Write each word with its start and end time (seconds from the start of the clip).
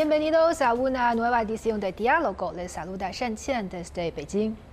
Bienvenidos 0.00 0.62
a 0.62 0.72
una 0.72 1.14
nueva 1.14 1.42
edición 1.42 1.78
de 1.78 1.92
Diálogo. 1.92 2.54
Les 2.54 2.72
saluda 2.72 3.10
Shen 3.12 3.36
Qian 3.36 3.68
desde 3.68 4.10
Beijing. 4.10 4.69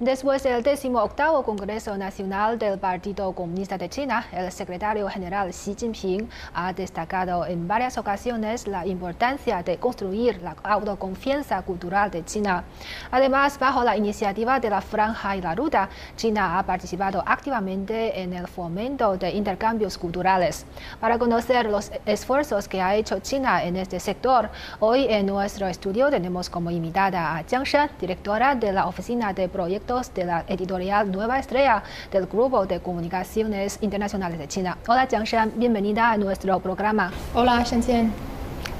Después 0.00 0.42
del 0.42 0.60
18 0.60 1.44
Congreso 1.44 1.96
Nacional 1.96 2.58
del 2.58 2.80
Partido 2.80 3.30
Comunista 3.32 3.78
de 3.78 3.88
China, 3.88 4.26
el 4.32 4.50
secretario 4.50 5.08
general 5.08 5.50
Xi 5.52 5.76
Jinping 5.78 6.28
ha 6.52 6.72
destacado 6.72 7.46
en 7.46 7.68
varias 7.68 7.96
ocasiones 7.96 8.66
la 8.66 8.84
importancia 8.88 9.62
de 9.62 9.76
construir 9.76 10.42
la 10.42 10.56
autoconfianza 10.64 11.62
cultural 11.62 12.10
de 12.10 12.24
China. 12.24 12.64
Además, 13.12 13.56
bajo 13.56 13.84
la 13.84 13.96
iniciativa 13.96 14.58
de 14.58 14.70
la 14.70 14.80
Franja 14.80 15.36
y 15.36 15.40
la 15.40 15.54
Ruta, 15.54 15.88
China 16.16 16.58
ha 16.58 16.64
participado 16.64 17.22
activamente 17.24 18.20
en 18.20 18.32
el 18.32 18.48
fomento 18.48 19.16
de 19.16 19.30
intercambios 19.30 19.96
culturales. 19.96 20.66
Para 20.98 21.20
conocer 21.20 21.66
los 21.66 21.92
esfuerzos 22.04 22.66
que 22.66 22.82
ha 22.82 22.96
hecho 22.96 23.20
China 23.20 23.62
en 23.62 23.76
este 23.76 24.00
sector, 24.00 24.50
hoy 24.80 25.06
en 25.08 25.26
nuestro 25.26 25.68
estudio 25.68 26.10
tenemos 26.10 26.50
como 26.50 26.72
invitada 26.72 27.36
a 27.36 27.44
Jiang 27.44 27.62
Shan, 27.62 27.90
directora 28.00 28.56
de 28.56 28.72
la 28.72 28.88
Oficina 28.88 29.32
de 29.32 29.48
Proyectos 29.48 29.83
de 29.86 30.24
la 30.24 30.44
editorial 30.48 31.12
Nueva 31.12 31.38
Estrella 31.38 31.82
del 32.10 32.26
Grupo 32.26 32.64
de 32.64 32.80
Comunicaciones 32.80 33.78
Internacionales 33.82 34.38
de 34.38 34.48
China. 34.48 34.78
Hola, 34.88 35.06
Jiang 35.06 35.24
Shan, 35.24 35.52
bienvenida 35.56 36.10
a 36.10 36.16
nuestro 36.16 36.58
programa. 36.60 37.12
Hola, 37.34 37.62
Shen 37.64 38.33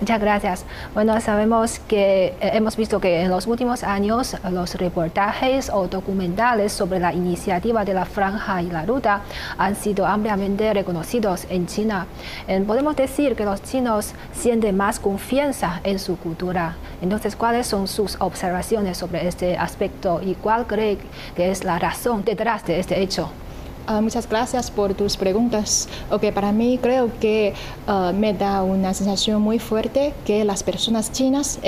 Muchas 0.05 0.21
gracias. 0.21 0.67
Bueno, 0.93 1.19
sabemos 1.23 1.79
que 1.79 2.27
eh, 2.27 2.35
hemos 2.53 2.77
visto 2.77 3.01
que 3.01 3.23
en 3.23 3.31
los 3.31 3.47
últimos 3.47 3.83
años 3.83 4.37
los 4.51 4.75
reportajes 4.75 5.71
o 5.73 5.89
documentales 5.89 6.75
sobre 6.75 7.01
la 7.01 7.15
iniciativa 7.15 7.87
de 7.87 7.95
la 7.95 8.05
franja 8.05 8.61
y 8.61 8.67
la 8.67 8.85
ruta 8.85 9.23
han 9.57 9.75
sido 9.75 10.05
ampliamente 10.05 10.75
reconocidos 10.75 11.47
en 11.49 11.67
China. 11.67 12.07
Eh, 12.47 12.63
podemos 12.67 12.97
decir 12.97 13.35
que 13.35 13.47
los 13.47 13.63
chinos 13.63 14.13
sienten 14.35 14.77
más 14.77 15.01
confianza 15.01 15.81
en 15.85 15.99
su 15.99 16.19
cultura. 16.19 16.77
Entonces, 17.01 17.35
¿cuáles 17.35 17.67
son 17.67 17.89
sus 17.89 18.17
observaciones 18.21 18.99
sobre 18.99 19.27
este 19.27 19.57
aspecto 19.57 20.21
y 20.23 20.35
cuál 20.35 20.67
cree 20.67 20.99
que 21.35 21.51
es 21.51 21.65
la 21.65 21.79
razón 21.79 22.25
detrás 22.27 22.63
de 22.67 22.79
este 22.79 23.01
hecho? 23.01 23.31
Ah, 23.87 24.01
muchas 24.01 24.29
gracias 24.29 24.71
por 24.71 24.95
tus 24.95 25.17
preguntas. 25.17 25.89
Okay, 26.11 26.33
para 26.33 26.53
mí 26.53 26.79
creo 26.81 27.11
que 27.21 27.53
ah, 27.87 28.13
me 28.15 28.33
da 28.33 28.63
una 28.63 28.95
sensación 28.95 29.43
muy 29.43 29.59
fuerte 29.59 30.15
que 30.25 30.45
las 30.45 30.63
personas 30.63 31.13
chinas, 31.13 31.59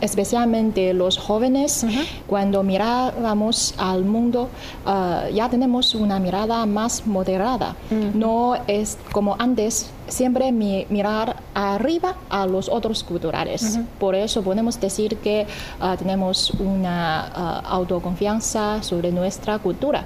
especialmente 0.00 0.94
los 0.94 1.18
jóvenes, 1.18 1.84
cuando 2.28 2.62
mirábamos 2.62 3.74
al 3.76 4.04
mundo, 4.04 4.48
ah, 4.86 5.24
ya 5.34 5.48
tenemos 5.48 5.94
una 5.94 6.20
mirada 6.20 6.64
más 6.66 7.06
moderada. 7.06 7.74
No 8.14 8.54
es 8.68 8.96
como 9.12 9.36
antes 9.38 9.90
siempre 10.08 10.52
mirar 10.52 11.36
arriba 11.54 12.16
a 12.28 12.46
los 12.46 12.68
otros 12.68 13.02
culturales. 13.04 13.78
Por 13.98 14.14
eso 14.14 14.42
podemos 14.42 14.80
decir 14.80 15.16
que 15.18 15.46
ah, 15.80 15.96
tenemos 15.98 16.50
una 16.52 17.26
ah, 17.26 17.62
autoconfianza 17.66 18.82
sobre 18.82 19.10
nuestra 19.12 19.58
cultura. 19.58 20.04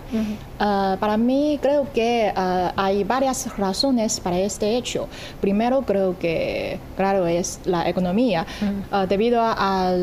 Ah, 0.59 0.97
para 1.01 1.17
mí 1.17 1.59
creo 1.61 1.87
que 1.93 2.33
hay 2.77 3.05
varias 3.05 3.57
razones 3.57 4.21
para 4.21 4.39
este 4.39 4.77
hecho. 4.77 5.09
Primero 5.41 5.83
creo 5.83 6.19
que, 6.19 6.79
claro, 6.97 7.27
es 7.27 7.61
la 7.65 7.89
economía. 7.89 8.47
debido 9.09 9.41
a 9.43 9.95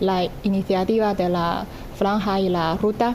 la 0.00 0.28
iniciativa 0.42 1.14
de 1.14 1.28
la 1.28 1.64
franja 1.96 2.40
y 2.40 2.48
la 2.48 2.76
ruta, 2.76 3.14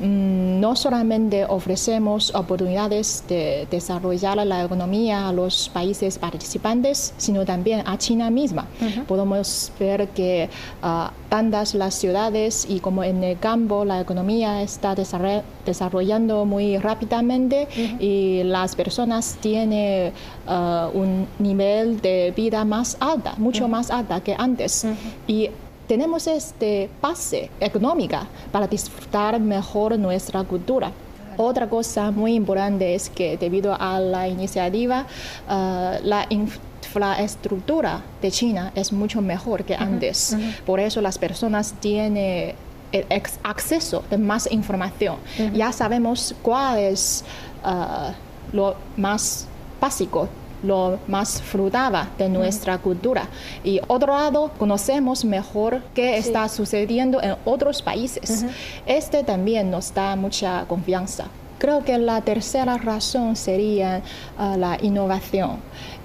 no 0.00 0.76
solamente 0.76 1.44
ofrecemos 1.44 2.34
oportunidades 2.34 3.24
de 3.28 3.66
desarrollar 3.70 4.36
la 4.46 4.64
economía 4.64 5.28
a 5.28 5.32
los 5.32 5.68
países 5.68 6.18
participantes, 6.18 7.14
sino 7.16 7.44
también 7.44 7.82
a 7.86 7.98
China 7.98 8.30
misma. 8.30 8.66
Podemos 9.06 9.72
ver 9.78 10.08
que 10.08 10.48
uh, 10.82 11.10
tantas 11.28 11.74
las 11.74 11.94
ciudades 11.94 12.66
y 12.68 12.80
como 12.80 13.04
en 13.04 13.22
el 13.24 13.38
campo 13.38 13.84
la 13.84 14.00
economía 14.00 14.62
está 14.62 14.94
desarrollando 14.94 16.44
muy 16.44 16.78
rápidamente 16.78 17.68
y 17.98 18.42
las 18.44 18.74
personas 18.76 19.36
tienen 19.40 20.12
ah, 20.46 20.90
un 20.92 21.26
nivel 21.38 22.00
de 22.00 22.32
vida 22.36 22.64
más 22.64 22.96
alta, 23.00 23.34
mucho 23.38 23.68
más 23.68 23.90
alta 23.90 24.20
que 24.20 24.34
antes. 24.38 24.86
Y 25.26 25.50
tenemos 25.88 26.26
este 26.26 26.90
pase 27.00 27.50
económica 27.58 28.28
para 28.52 28.68
disfrutar 28.68 29.40
mejor 29.40 29.98
nuestra 29.98 30.44
cultura. 30.44 30.92
Otra 31.36 31.68
cosa 31.68 32.10
muy 32.10 32.34
importante 32.34 32.94
es 32.94 33.08
que 33.08 33.36
debido 33.36 33.74
a 33.78 33.98
la 34.00 34.28
iniciativa, 34.28 35.06
uh, 35.48 36.04
la 36.04 36.26
infraestructura 36.28 38.02
de 38.20 38.30
China 38.30 38.72
es 38.74 38.92
mucho 38.92 39.22
mejor 39.22 39.64
que 39.64 39.74
antes. 39.74 40.36
Por 40.66 40.80
eso 40.80 41.00
las 41.00 41.16
personas 41.16 41.74
tienen 41.80 42.54
acceso 43.42 44.04
a 44.10 44.16
más 44.16 44.50
información. 44.50 45.16
Ya 45.54 45.72
sabemos 45.72 46.34
cuál 46.42 46.78
es 46.78 47.24
uh, 47.64 48.12
lo 48.52 48.74
más 48.96 49.46
básico 49.80 50.28
lo 50.62 50.98
más 51.06 51.40
frutaba 51.40 52.08
de 52.18 52.28
nuestra 52.28 52.78
cultura. 52.78 53.28
Y 53.64 53.80
otro 53.86 54.14
lado, 54.14 54.50
conocemos 54.58 55.24
mejor 55.24 55.82
qué 55.94 56.18
está 56.18 56.48
sucediendo 56.48 57.22
en 57.22 57.36
otros 57.44 57.82
países. 57.82 58.44
Este 58.86 59.24
también 59.24 59.70
nos 59.70 59.92
da 59.94 60.16
mucha 60.16 60.64
confianza. 60.66 61.26
Creo 61.58 61.84
que 61.84 61.98
la 61.98 62.20
tercera 62.20 62.78
razón 62.78 63.34
sería 63.34 64.02
ah, 64.38 64.56
la 64.56 64.78
innovación. 64.80 65.56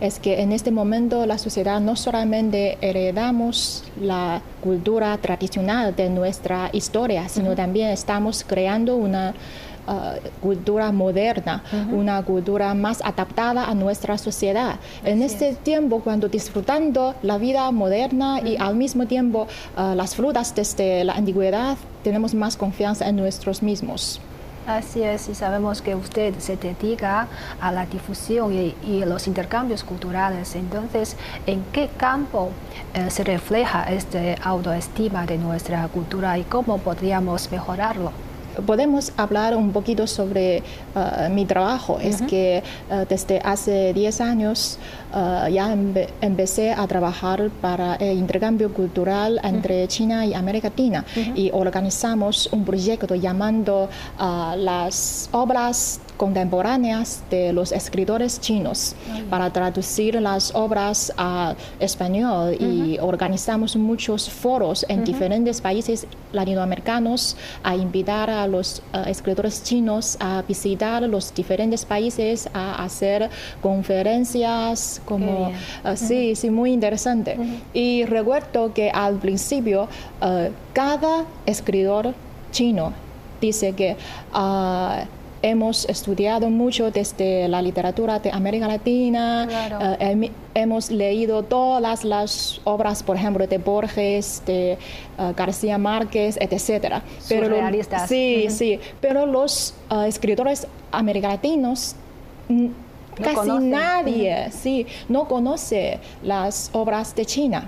Es 0.01 0.17
que 0.17 0.41
en 0.41 0.51
este 0.51 0.71
momento 0.71 1.27
la 1.27 1.37
sociedad 1.37 1.79
no 1.79 1.95
solamente 1.95 2.79
heredamos 2.81 3.83
la 4.01 4.41
cultura 4.63 5.15
tradicional 5.19 5.95
de 5.95 6.09
nuestra 6.09 6.71
historia, 6.73 7.29
sino 7.29 7.55
también 7.55 7.89
estamos 7.89 8.43
creando 8.43 8.95
una 8.95 9.35
Uh, 9.85 10.15
cultura 10.41 10.93
moderna, 10.93 11.61
una 11.91 12.23
cultura 12.23 12.73
más 12.73 13.01
adaptada 13.01 13.65
a 13.65 13.75
nuestra 13.75 14.17
sociedad. 14.17 14.75
en 15.03 15.21
este 15.21 15.55
tiempo, 15.55 15.99
cuando 15.99 16.29
disfrutando 16.29 17.15
la 17.21 17.37
vida 17.37 17.69
moderna 17.71 18.39
y 18.39 18.55
al 18.55 18.77
mismo 18.77 19.07
tiempo 19.07 19.45
uh, 19.77 19.93
las 19.93 20.15
frutas 20.15 20.55
desde 20.55 21.03
la 21.03 21.15
antigüedad, 21.15 21.75
tenemos 22.01 22.33
más 22.33 22.55
confianza 22.55 23.09
en 23.09 23.17
nosotros 23.17 23.61
mismos. 23.61 24.21
Así 24.65 25.03
es, 25.03 25.27
y 25.27 25.35
sabemos 25.35 25.81
que 25.81 25.95
usted 25.95 26.33
se 26.39 26.55
dedica 26.55 27.27
a 27.59 27.71
la 27.73 27.85
difusión 27.85 28.53
y, 28.53 28.73
y 28.87 29.03
los 29.03 29.27
intercambios 29.27 29.83
culturales. 29.83 30.55
Entonces, 30.55 31.17
¿en 31.45 31.61
qué 31.73 31.89
campo 31.97 32.51
eh, 32.93 33.09
se 33.09 33.25
refleja 33.25 33.83
esta 33.91 34.35
autoestima 34.41 35.25
de 35.25 35.37
nuestra 35.37 35.85
cultura 35.89 36.37
y 36.37 36.43
cómo 36.43 36.77
podríamos 36.77 37.51
mejorarlo? 37.51 38.13
Podemos 38.65 39.11
hablar 39.17 39.55
un 39.55 39.71
poquito 39.71 40.07
sobre 40.07 40.63
uh, 40.95 41.29
mi 41.29 41.45
trabajo. 41.45 41.99
Es 41.99 42.21
que 42.21 42.63
uh, 42.89 43.05
desde 43.07 43.39
hace 43.39 43.93
10 43.93 44.21
años 44.21 44.77
uh, 45.13 45.47
ya 45.49 45.75
empecé 46.21 46.71
a 46.71 46.87
trabajar 46.87 47.49
para 47.61 47.95
el 47.95 48.17
intercambio 48.17 48.73
cultural 48.73 49.39
entre 49.43 49.87
China 49.87 50.25
y 50.25 50.33
América 50.33 50.69
Latina 50.69 51.05
y 51.35 51.51
organizamos 51.53 52.49
un 52.51 52.63
proyecto 52.63 53.15
llamando 53.15 53.89
las 54.17 55.29
obras 55.31 55.99
contemporáneas 56.17 57.23
de 57.29 57.51
los 57.53 57.71
escritores 57.71 58.39
chinos 58.39 58.95
para 59.29 59.49
traducir 59.51 60.21
las 60.21 60.53
obras 60.55 61.11
a 61.17 61.55
español 61.79 62.55
y 62.59 62.97
organizamos 62.99 63.75
muchos 63.75 64.29
foros 64.29 64.85
en 64.87 65.03
diferentes 65.03 65.59
países 65.61 66.07
latinoamericanos 66.31 67.35
a 67.63 67.75
invitar 67.75 68.29
a 68.29 68.47
los 68.47 68.81
eh, 68.93 69.03
escritores 69.07 69.63
chinos 69.63 70.17
a 70.19 70.43
visitar 70.47 71.03
los 71.03 71.33
diferentes 71.33 71.85
países, 71.85 72.49
a 72.53 72.83
hacer 72.83 73.29
conferencias, 73.61 75.01
como, 75.05 75.49
uh, 75.49 75.95
sí, 75.95 76.35
sí, 76.35 76.49
muy 76.49 76.71
interesante. 76.71 77.37
Y 77.73 78.05
recuerdo 78.05 78.73
que 78.73 78.89
al 78.89 79.15
principio 79.15 79.87
uh, 80.21 80.49
cada 80.73 81.25
escritor 81.45 82.13
chino 82.51 82.93
dice 83.41 83.73
que 83.73 83.97
uh, 84.33 85.05
hemos 85.43 85.85
estudiado 85.89 86.49
mucho 86.49 86.89
desde 86.89 87.47
la 87.49 87.61
literatura 87.61 88.17
de 88.19 88.31
América 88.31 88.67
Latina, 88.67 89.47
eh, 89.99 90.31
hemos 90.55 90.89
leído 90.89 91.43
todas 91.43 92.05
las 92.05 92.61
obras, 92.63 93.03
por 93.03 93.17
ejemplo, 93.17 93.45
de 93.45 93.57
Borges, 93.57 94.41
de 94.45 94.77
uh, 95.19 95.33
García 95.35 95.77
Márquez, 95.77 96.37
etc. 96.39 97.01
Pero 97.27 97.57
sí, 98.07 98.47
sí, 98.49 98.79
pero 99.01 99.25
los 99.25 99.75
uh, 99.91 100.01
escritores 100.03 100.65
casi 103.21 103.49
nadie 103.59 104.49
sí, 104.51 104.85
no 105.09 105.27
conoce 105.27 105.99
las 106.23 106.69
obras 106.73 107.15
de 107.15 107.25
China. 107.25 107.65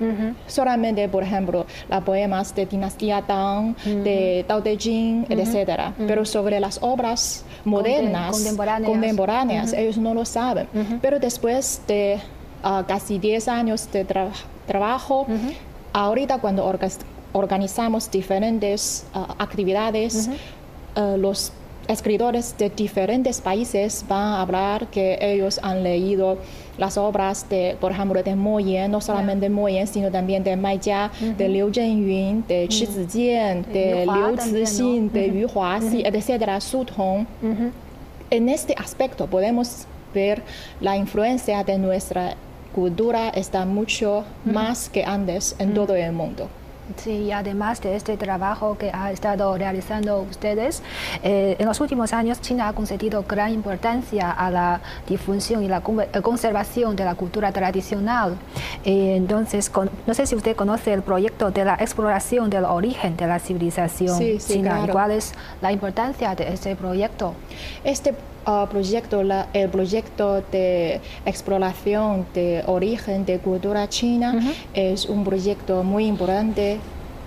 Solamente, 0.47 1.07
por 1.09 1.23
ejemplo, 1.23 1.65
las 1.89 2.03
poemas 2.03 2.53
de 2.55 2.65
Dinastía 2.65 3.21
Tang, 3.21 3.75
de 3.85 4.45
Tao 4.47 4.61
Te 4.61 4.77
Ching, 4.77 5.25
etc. 5.29 5.93
Pero 6.07 6.25
sobre 6.25 6.59
las 6.59 6.79
obras 6.81 7.43
modernas, 7.63 8.43
contemporáneas, 8.85 9.73
ellos 9.73 9.97
no 9.97 10.13
lo 10.13 10.25
saben. 10.25 10.67
Pero 11.01 11.19
después 11.19 11.81
de 11.87 12.19
ah, 12.63 12.83
casi 12.87 13.19
10 13.19 13.47
años 13.47 13.91
de 13.91 14.05
trabajo. 14.67 15.27
Ahorita 15.93 16.39
cuando 16.39 16.69
organizamos 17.31 18.11
diferentes 18.11 19.05
ah, 19.13 19.35
actividades, 19.39 20.29
los 21.17 21.51
escritores 21.87 22.55
de 22.57 22.69
diferentes 22.69 23.41
países 23.41 24.05
van 24.07 24.33
a 24.33 24.41
hablar 24.41 24.87
que 24.87 25.17
ellos 25.21 25.59
han 25.61 25.83
leído 25.83 26.37
las 26.77 26.97
obras 26.97 27.47
de, 27.49 27.77
por 27.79 27.91
ejemplo, 27.91 28.21
de 28.21 28.35
Mo 28.35 28.59
Yan, 28.59 28.91
no 28.91 29.01
solamente 29.01 29.45
de 29.45 29.49
Mo 29.49 29.69
Yan, 29.69 29.87
sino 29.87 30.11
también 30.11 30.43
de 30.43 30.55
Mai 30.55 30.79
Jia, 30.81 31.11
de 31.37 31.47
Liu 31.47 31.71
Zhengyun, 31.71 32.43
de 32.47 32.67
Chi 32.67 32.85
Zijian, 32.85 33.65
de 33.71 34.05
Liu 34.05 34.37
Cixin, 34.37 35.11
de 35.11 35.39
Yu 35.39 35.47
Huaxi, 35.47 36.03
etc., 36.05 36.59
Su 36.59 36.85
Tong. 36.85 37.25
En 38.29 38.49
este 38.49 38.75
aspecto 38.77 39.27
podemos 39.27 39.85
ver 40.13 40.41
la 40.81 40.97
influencia 40.97 41.63
de 41.63 41.77
nuestra 41.77 42.35
cultura 42.73 43.29
está 43.29 43.65
mucho 43.65 44.25
más 44.43 44.89
que 44.89 45.03
antes 45.05 45.55
en 45.59 45.73
todo 45.73 45.95
el 45.95 46.11
mundo. 46.11 46.49
Sí, 46.97 47.31
además 47.31 47.81
de 47.81 47.95
este 47.95 48.15
trabajo 48.15 48.77
que 48.77 48.91
ha 48.93 49.11
estado 49.11 49.57
realizando 49.57 50.21
ustedes, 50.21 50.83
eh, 51.23 51.55
en 51.57 51.65
los 51.65 51.81
últimos 51.81 52.13
años 52.13 52.41
China 52.41 52.67
ha 52.67 52.73
concedido 52.73 53.25
gran 53.27 53.51
importancia 53.51 54.29
a 54.31 54.51
la 54.51 54.81
difusión 55.07 55.63
y 55.63 55.67
la 55.67 55.77
eh, 55.77 56.21
conservación 56.21 56.95
de 56.95 57.05
la 57.05 57.15
cultura 57.15 57.51
tradicional. 57.51 58.35
Eh, 58.83 59.15
entonces, 59.15 59.71
no 60.05 60.13
sé 60.13 60.27
si 60.27 60.35
usted 60.35 60.55
conoce 60.55 60.93
el 60.93 61.01
proyecto 61.01 61.49
de 61.49 61.65
la 61.65 61.73
exploración 61.75 62.49
del 62.51 62.65
origen 62.65 63.17
de 63.17 63.27
la 63.27 63.39
civilización 63.39 64.19
china. 64.37 64.87
¿Cuál 64.91 65.11
es 65.11 65.33
la 65.61 65.71
importancia 65.71 66.35
de 66.35 66.53
este 66.53 66.75
proyecto? 66.75 67.33
Este 67.83 68.13
uh, 68.45 68.67
proyecto, 68.67 69.21
el 69.53 69.69
proyecto 69.69 70.41
de 70.51 71.01
exploración 71.25 72.25
de 72.33 72.63
origen 72.67 73.25
de 73.25 73.39
cultura 73.39 73.87
china 73.89 74.39
es 74.73 75.05
un 75.05 75.23
proyecto 75.23 75.83
muy 75.83 76.05
importante 76.05 76.79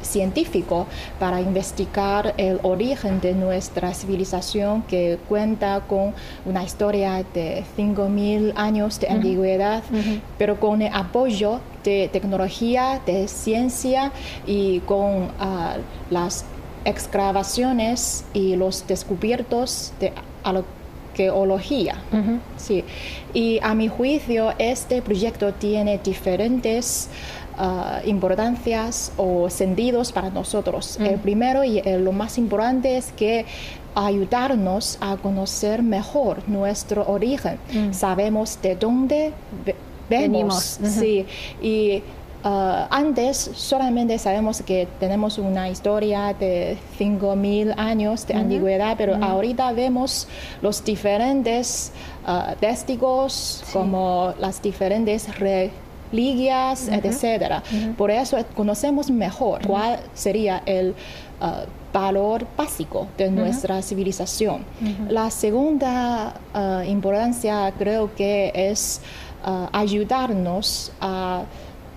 científico 0.03 0.87
para 1.19 1.41
investigar 1.41 2.35
el 2.37 2.61
origen 2.63 3.21
de 3.21 3.35
nuestra 3.35 3.95
civilización 3.95 4.83
que 4.83 5.19
cuenta 5.29 5.83
con 5.89 6.15
una 6.45 6.63
historia 6.63 7.25
de 7.35 7.65
5.000 7.77 8.53
años 8.57 9.01
de 9.01 9.09
antigüedad, 9.09 9.83
pero 10.39 10.61
con 10.61 10.83
el 10.83 10.93
apoyo 10.93 11.61
de 11.85 12.09
tecnología, 12.13 13.01
de 13.07 13.29
ciencia 13.29 14.13
y 14.47 14.81
con 14.81 15.25
uh, 15.25 15.31
las 16.11 16.45
excavaciones 16.85 18.25
y 18.33 18.57
los 18.57 18.87
descubiertos 18.87 19.93
de 20.01 20.13
geología. 21.19 21.97
sí. 22.57 22.85
Y 23.35 23.59
a 23.63 23.75
mi 23.75 23.89
juicio, 23.89 24.55
este 24.59 25.03
proyecto 25.03 25.53
tiene 25.53 25.99
diferentes 25.99 27.09
uh, 27.59 28.09
importancias 28.09 29.13
o 29.17 29.51
sentidos 29.51 30.13
para 30.13 30.31
nosotros. 30.31 30.97
El 31.01 31.19
primero 31.19 31.65
y 31.65 31.83
lo 31.99 32.13
más 32.13 32.39
importante 32.39 32.97
es 32.97 33.13
que 33.13 33.45
ayudarnos 33.97 34.97
a 35.01 35.17
conocer 35.17 35.83
mejor 35.83 36.49
nuestro 36.49 37.05
origen. 37.09 37.59
Sabemos 37.91 38.59
de 38.63 38.77
dónde 38.77 39.33
venimos. 40.09 40.79
Sí. 40.85 41.27
Y 41.61 42.03
Uh, 42.45 42.87
antes 42.91 43.51
solamente 43.55 44.17
sabemos 44.17 44.63
que 44.63 44.87
tenemos 45.01 45.39
una 45.39 45.69
historia 45.69 46.33
de 46.39 46.79
5.000 46.97 47.75
años 47.77 48.25
de 48.29 48.35
antigüedad, 48.35 48.95
pero 48.97 49.17
ahorita 49.17 49.73
vemos 49.73 50.29
los 50.63 50.85
diferentes 50.85 51.91
uh, 52.29 52.55
testigos 52.61 53.65
como 53.73 54.35
las 54.39 54.63
diferentes 54.63 55.29
religias, 55.37 56.89
etc. 56.89 57.61
Por 57.97 58.13
eso 58.13 58.37
conocemos 58.55 59.11
mejor 59.11 59.67
cuál 59.67 59.99
sería 60.15 60.63
el 60.65 60.95
uh, 61.41 61.67
valor 61.93 62.47
básico 62.57 63.09
de 63.19 63.33
nuestra 63.33 63.83
civilización. 63.83 64.65
La 65.09 65.29
segunda 65.33 66.35
importancia 66.87 67.73
creo 67.77 68.15
que 68.15 68.53
es 68.55 69.01
ayudarnos 69.73 70.93
a 71.01 71.45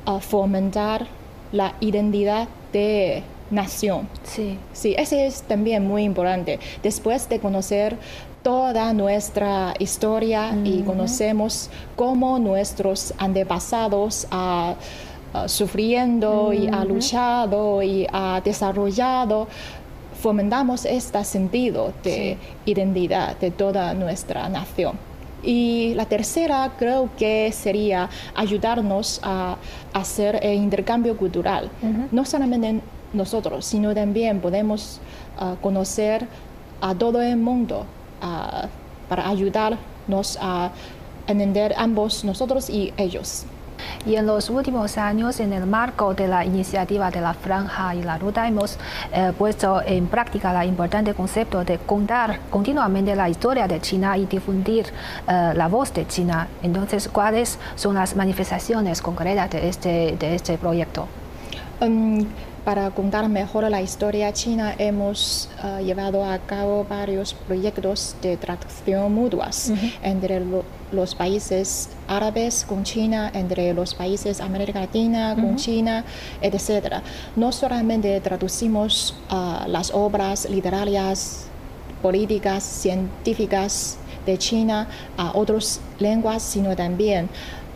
a 0.06 0.20
fomentar 0.20 1.08
la 1.52 1.76
identidad 1.80 2.48
de 2.74 3.24
nación. 3.50 4.08
Sí. 4.24 4.58
Sí, 4.74 4.96
ese 4.98 5.26
es 5.28 5.44
también 5.44 5.86
muy 5.86 6.04
importante. 6.04 6.60
Después 6.82 7.28
de 7.30 7.40
conocer 7.40 7.98
toda 8.44 8.94
nuestra 8.94 9.74
historia 9.78 10.56
y 10.64 10.82
conocemos 10.82 11.70
cómo 11.96 12.40
nuestros 12.40 13.14
antepasados 13.18 14.28
han 14.32 14.76
sufriendo 15.48 16.52
y 16.52 16.68
ha 16.68 16.84
luchado 16.84 17.82
y 17.84 18.08
ha 18.12 18.42
desarrollado, 18.44 19.48
fomentamos 20.22 20.86
este 20.86 21.24
sentido 21.24 21.94
de 22.04 22.38
identidad 22.66 23.38
de 23.40 23.52
toda 23.52 23.94
nuestra 23.94 24.50
nación. 24.50 25.11
Y 25.44 25.94
la 25.96 26.06
tercera 26.06 26.72
creo 26.78 27.10
que 27.18 27.52
sería 27.52 28.10
ayudarnos 28.36 29.20
a 29.24 29.58
hacer 29.94 30.40
el 30.44 30.56
intercambio 30.56 31.18
cultural. 31.18 31.70
No 32.12 32.26
solamente 32.26 32.82
nosotros, 33.14 33.66
sino 33.66 33.94
también 33.94 34.40
podemos 34.40 35.00
ah, 35.38 35.56
conocer 35.62 36.28
a 36.80 36.96
todo 36.96 37.22
el 37.22 37.38
mundo 37.38 37.86
ah, 38.22 38.68
para 39.10 39.28
ayudarnos 39.28 40.38
a 40.42 40.72
entender 41.28 41.74
ambos 41.78 42.24
nosotros 42.24 42.70
y 42.70 42.94
ellos. 42.98 43.46
Y 44.06 44.16
en 44.16 44.26
los 44.26 44.50
últimos 44.50 44.98
años, 44.98 45.40
en 45.40 45.54
el 45.54 45.66
marco 45.66 46.14
de 46.14 46.28
la 46.28 46.46
iniciativa 46.46 47.12
de 47.12 47.22
la 47.22 47.34
franja 47.34 47.96
y 47.96 48.04
la 48.04 48.18
ruta, 48.18 48.48
hemos 48.48 48.78
eh, 49.14 49.32
puesto 49.38 49.82
en 49.86 50.08
práctica 50.08 50.62
el 50.62 50.70
importante 50.70 51.14
concepto 51.14 51.64
de 51.64 51.78
contar 51.80 52.40
continuamente 52.50 53.16
la 53.16 53.30
historia 53.30 53.68
de 53.68 53.80
China 53.80 54.18
y 54.18 54.26
difundir 54.26 54.86
eh, 55.28 55.54
la 55.56 55.68
voz 55.68 55.94
de 55.94 56.08
China. 56.08 56.48
Entonces, 56.64 57.08
¿cuáles 57.08 57.60
son 57.76 57.96
las 57.96 58.16
manifestaciones 58.16 59.02
concretas 59.02 59.50
de 59.50 59.70
este, 59.70 60.16
de 60.18 60.36
este 60.36 60.58
proyecto? 60.58 61.08
Um, 61.82 62.26
para 62.64 62.92
contar 62.92 63.28
mejor 63.28 63.70
la 63.70 63.82
historia 63.82 64.32
china 64.34 64.76
hemos 64.78 65.50
uh, 65.64 65.84
llevado 65.84 66.24
a 66.24 66.38
cabo 66.40 66.86
varios 66.88 67.34
proyectos 67.34 68.16
de 68.22 68.38
traducción 68.38 69.14
mutuas 69.14 69.72
entre 70.04 70.42
los 70.92 71.16
países 71.16 71.90
árabes 72.08 72.66
con 72.68 72.84
China, 72.84 73.32
entre 73.34 73.74
los 73.74 73.96
países 73.96 74.42
América 74.42 74.82
Latina 74.82 75.36
con 75.36 75.56
China, 75.56 76.04
etc. 76.42 77.02
No 77.36 77.52
solamente 77.52 78.20
traducimos 78.22 79.16
uh, 79.32 79.68
las 79.68 79.92
obras 79.94 80.48
literarias, 80.50 81.46
políticas, 82.02 82.64
científicas 82.64 83.98
de 84.26 84.38
China 84.38 84.88
a 85.18 85.32
otras 85.36 85.80
lenguas, 86.00 86.44
sino 86.44 86.76
también 86.76 87.28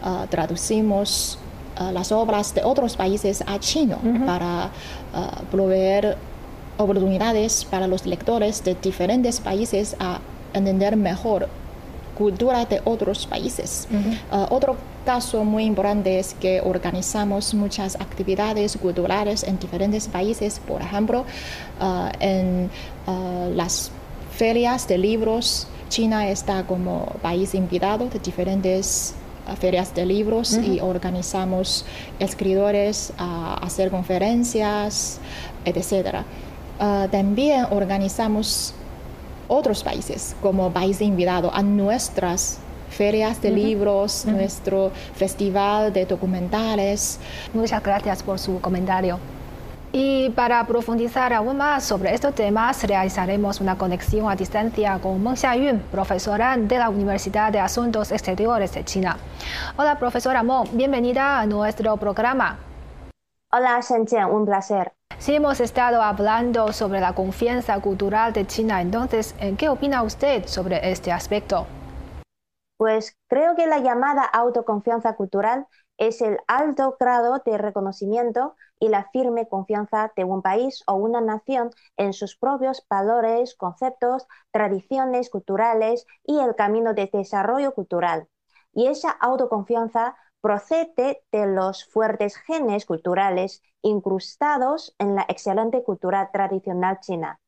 uh, 0.04 0.28
traducimos 0.28 1.40
Uh, 1.78 1.92
las 1.92 2.14
obras 2.14 2.56
de 2.56 2.64
otros 2.64 2.96
países 2.96 3.44
a 3.48 3.60
chino 3.60 3.98
para 4.26 4.68
uh, 5.14 5.44
proveer 5.52 6.16
oportunidades 6.78 7.66
para 7.66 7.86
los 7.86 8.06
lectores 8.06 8.64
de 8.64 8.76
diferentes 8.76 9.42
países 9.42 9.94
a 10.00 10.22
entender 10.54 10.96
mejor 10.96 11.50
cultura 12.18 12.64
de 12.64 12.82
otros 12.86 13.28
países. 13.28 13.90
Uh, 13.92 14.54
otro 14.54 14.78
caso 15.06 15.44
muy 15.44 15.66
importante 15.66 16.18
es 16.18 16.34
que 16.34 16.62
organizamos 16.62 17.54
muchas 17.54 17.96
actividades 17.98 18.78
culturales 18.78 19.44
en 19.44 19.60
diferentes 19.60 20.08
países, 20.08 20.62
por 20.66 20.82
ejemplo, 20.82 21.26
en 22.22 22.72
las 23.54 23.92
ferias 24.32 24.88
de 24.88 24.98
libros. 24.98 25.68
China 25.90 26.30
está 26.30 26.64
como 26.64 27.06
país 27.22 27.54
invitado 27.54 28.08
de 28.08 28.18
diferentes 28.20 29.14
ferias 29.60 29.94
de 29.94 30.06
libros 30.06 30.58
y 30.58 30.80
organizamos 30.80 31.86
escritores 32.20 33.14
a 33.18 33.56
hacer 33.56 33.92
conferencias, 33.92 35.20
etc. 35.66 36.24
Ah, 36.80 37.08
también 37.12 37.68
organizamos 37.70 38.74
otros 39.48 39.84
países 39.84 40.36
como 40.42 40.72
país 40.72 41.02
invitado 41.02 41.54
a 41.54 41.62
nuestras 41.62 42.58
ferias 42.90 43.42
de 43.42 43.52
libros, 43.52 44.26
nuestro 44.26 44.92
festival 45.16 45.92
de 45.92 46.06
documentales. 46.06 47.20
Muchas 47.54 47.84
gracias 47.84 48.24
por 48.24 48.40
su 48.40 48.60
comentario. 48.62 49.20
Y 49.98 50.30
para 50.32 50.62
profundizar 50.68 51.32
aún 51.32 51.56
más 51.56 51.86
sobre 51.86 52.14
estos 52.14 52.36
temas, 52.36 52.84
realizaremos 52.84 53.62
una 53.62 53.78
conexión 53.78 54.30
a 54.30 54.36
distancia 54.36 55.00
con 55.02 55.24
Meng 55.24 55.38
Xiayun, 55.38 55.80
profesora 55.90 56.58
de 56.58 56.78
la 56.78 56.90
Universidad 56.90 57.50
de 57.50 57.62
Asuntos 57.62 58.12
Exteriores 58.12 58.74
de 58.74 58.84
China. 58.84 59.16
Hola, 59.78 59.98
profesora 59.98 60.44
Meng, 60.44 60.68
bienvenida 60.74 61.40
a 61.40 61.46
nuestro 61.46 61.96
programa. 61.96 62.60
Hola, 63.54 63.80
Shenzhen, 63.80 64.26
un 64.26 64.46
placer. 64.46 64.92
Sí, 65.18 65.36
hemos 65.36 65.62
estado 65.62 66.02
hablando 66.02 66.74
sobre 66.74 67.00
la 67.00 67.14
confianza 67.14 67.80
cultural 67.80 68.34
de 68.34 68.46
China, 68.46 68.82
entonces, 68.82 69.34
¿qué 69.58 69.70
opina 69.70 70.04
usted 70.04 70.46
sobre 70.46 70.92
este 70.92 71.14
aspecto? 71.14 71.68
Pues 72.76 73.16
creo 73.30 73.56
que 73.56 73.66
la 73.66 73.80
llamada 73.80 74.26
autoconfianza 74.26 75.16
cultural 75.16 75.68
es 75.98 76.22
el 76.22 76.40
alto 76.48 76.98
grado 77.00 77.42
de 77.46 77.58
reconocimiento 77.58 78.56
y 78.80 78.90
la 78.90 79.10
firme 79.12 79.48
confianza 79.48 80.12
de 80.16 80.24
un 80.24 80.42
país 80.42 80.84
o 80.88 80.96
una 80.96 81.22
nación 81.22 81.72
en 81.98 82.14
sus 82.14 82.36
propios 82.36 82.86
valores, 82.90 83.56
conceptos, 83.56 84.28
tradiciones 84.52 85.30
culturales 85.30 86.06
y 86.24 86.40
el 86.40 86.56
camino 86.56 86.94
de 86.94 87.10
desarrollo 87.12 87.74
cultural. 87.74 88.28
Y 88.74 88.88
esa 88.88 89.12
autoconfianza 89.12 90.18
procede 90.42 91.24
de 91.32 91.48
los 91.48 91.86
fuertes 91.86 92.36
genes 92.38 92.86
culturales 92.86 93.64
incrustados 93.82 94.94
en 95.00 95.16
la 95.16 95.26
excelente 95.30 95.84
cultura 95.84 96.30
tradicional 96.32 97.00
china. 97.00 97.40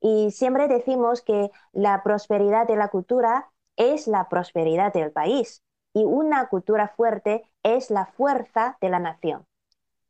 Y 0.00 0.32
siempre 0.32 0.66
decimos 0.66 1.22
que 1.22 1.50
la 1.72 2.02
prosperidad 2.02 2.66
de 2.66 2.76
la 2.76 2.88
cultura 2.88 3.50
es 3.76 4.08
la 4.08 4.28
prosperidad 4.28 4.92
del 4.92 5.12
país 5.12 5.62
y 5.94 6.04
una 6.04 6.48
cultura 6.48 6.88
fuerte 6.88 7.44
es 7.62 7.90
la 7.90 8.06
fuerza 8.06 8.78
de 8.80 8.88
la 8.88 8.98
nación. 8.98 9.46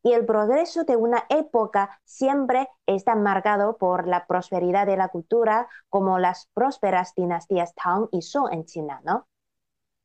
Y 0.04 0.14
el 0.14 0.26
progreso 0.26 0.82
de 0.84 0.96
una 0.96 1.24
época 1.28 2.00
siempre 2.04 2.68
está 2.86 3.14
marcado 3.14 3.76
por 3.76 4.08
la 4.08 4.26
prosperidad 4.26 4.86
de 4.86 4.96
la 4.96 5.08
cultura, 5.08 5.68
como 5.88 6.18
las 6.18 6.48
prósperas 6.54 7.14
dinastías 7.14 7.74
Tang 7.74 8.08
y 8.10 8.22
Song 8.22 8.48
en 8.52 8.64
China, 8.64 9.00
¿no? 9.04 9.28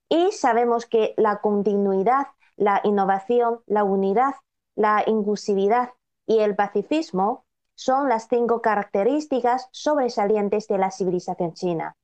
Y 0.09 0.31
sabemos 0.31 0.85
que 0.85 1.13
la 1.17 1.41
continuidad, 1.41 2.27
la 2.55 2.79
innovación, 2.83 3.61
la 3.65 3.83
unidad, 3.83 4.35
la 4.75 5.03
inclusividad 5.05 5.89
y 6.27 6.39
el 6.39 6.55
pacifismo 6.55 7.45
son 7.73 8.07
las 8.07 8.27
cinco 8.27 8.61
características 8.61 9.67
sobresalientes 9.71 10.67
de 10.67 10.77
la 10.77 10.91
civilización 10.91 11.53
china. 11.53 11.95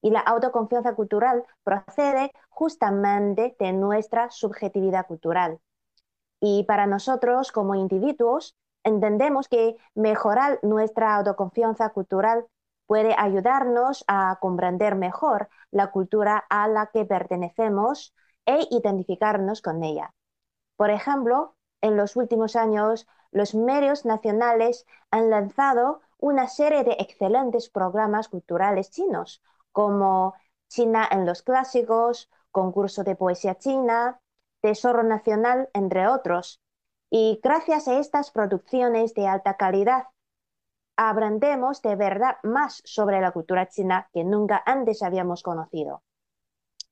Y 0.00 0.10
la 0.10 0.20
autoconfianza 0.20 0.94
cultural 0.94 1.44
procede 1.64 2.32
justamente 2.48 3.56
de 3.58 3.72
nuestra 3.72 4.30
subjetividad 4.30 5.06
cultural. 5.06 5.60
Y 6.40 6.64
para 6.64 6.86
nosotros 6.86 7.52
como 7.52 7.74
individuos, 7.74 8.56
entendemos 8.84 9.48
que 9.48 9.76
mejorar 9.94 10.58
nuestra 10.62 11.14
autoconfianza 11.14 11.90
cultural 11.90 12.46
puede 12.86 13.14
ayudarnos 13.16 14.04
a 14.08 14.38
comprender 14.40 14.96
mejor 14.96 15.48
la 15.70 15.92
cultura 15.92 16.44
a 16.50 16.68
la 16.68 16.86
que 16.86 17.04
pertenecemos 17.04 18.12
e 18.44 18.66
identificarnos 18.70 19.62
con 19.62 19.84
ella. 19.84 20.12
Por 20.76 20.90
ejemplo, 20.90 21.54
en 21.80 21.96
los 21.96 22.16
últimos 22.16 22.56
años, 22.56 23.06
los 23.30 23.54
medios 23.54 24.04
nacionales 24.04 24.84
han 25.10 25.30
lanzado 25.30 26.00
una 26.18 26.48
serie 26.48 26.84
de 26.84 26.96
excelentes 26.98 27.70
programas 27.70 28.28
culturales 28.28 28.90
chinos, 28.90 29.42
como 29.72 30.34
China 30.68 31.08
en 31.10 31.26
los 31.26 31.42
clásicos, 31.42 32.30
concurso 32.50 33.04
de 33.04 33.16
poesía 33.16 33.56
china, 33.56 34.20
Tesoro 34.60 35.02
Nacional, 35.02 35.68
entre 35.74 36.06
otros. 36.06 36.60
Y 37.10 37.40
gracias 37.42 37.88
a 37.88 37.98
estas 37.98 38.30
producciones 38.30 39.12
de 39.14 39.26
alta 39.26 39.56
calidad, 39.56 40.04
aprendemos 40.96 41.82
de 41.82 41.96
verdad 41.96 42.36
más 42.42 42.80
sobre 42.84 43.20
la 43.20 43.32
cultura 43.32 43.68
china 43.68 44.08
que 44.12 44.24
nunca 44.24 44.62
antes 44.64 45.02
habíamos 45.02 45.42
conocido. 45.42 46.02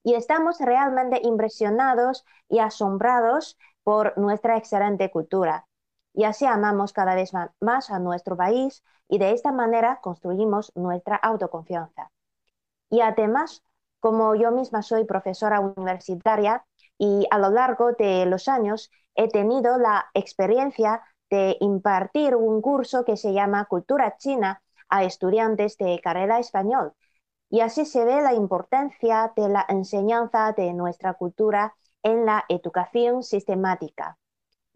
Y 0.03 0.15
estamos 0.15 0.59
realmente 0.61 1.21
impresionados 1.23 2.25
y 2.49 2.59
asombrados 2.59 3.59
por 3.83 4.17
nuestra 4.19 4.57
excelente 4.57 5.11
cultura. 5.11 5.67
Y 6.13 6.25
así 6.25 6.45
amamos 6.45 6.93
cada 6.93 7.15
vez 7.15 7.33
más 7.61 7.91
a 7.91 7.99
nuestro 7.99 8.37
país 8.37 8.83
y 9.09 9.19
de 9.19 9.33
esta 9.33 9.53
manera 9.53 10.01
construimos 10.03 10.73
nuestra 10.75 11.17
autoconfianza. 11.17 12.11
Y 12.91 13.01
además, 13.01 13.63
como 14.01 14.35
yo 14.35 14.51
misma 14.51 14.83
soy 14.83 15.05
profesora 15.05 15.61
universitaria 15.61 16.65
y 16.99 17.27
a 17.31 17.39
lo 17.39 17.51
largo 17.51 17.93
de 17.93 18.27
los 18.27 18.49
años 18.49 18.91
he 19.15 19.29
tenido 19.29 19.79
la 19.79 20.07
experiencia 20.15 21.03
de 21.31 21.57
impartir 21.61 22.35
un 22.35 22.61
curso 22.61 23.05
que 23.05 23.17
se 23.17 23.33
llama 23.33 23.67
Cultura 23.67 24.17
China 24.17 24.63
a 24.89 25.05
estudiantes 25.05 25.77
de 25.79 26.01
carrera 26.03 26.41
español. 26.41 26.93
Y 27.49 27.61
así 27.61 27.85
se 27.85 28.05
ve 28.05 28.23
la 28.23 28.35
importancia 28.35 29.33
de 29.37 29.49
la 29.49 29.65
enseñanza 29.69 30.53
de 30.53 30.73
nuestra 30.73 31.15
cultura 31.15 31.75
en 32.03 32.27
la 32.27 32.45
educación 32.49 33.23
sistemática. 33.23 34.19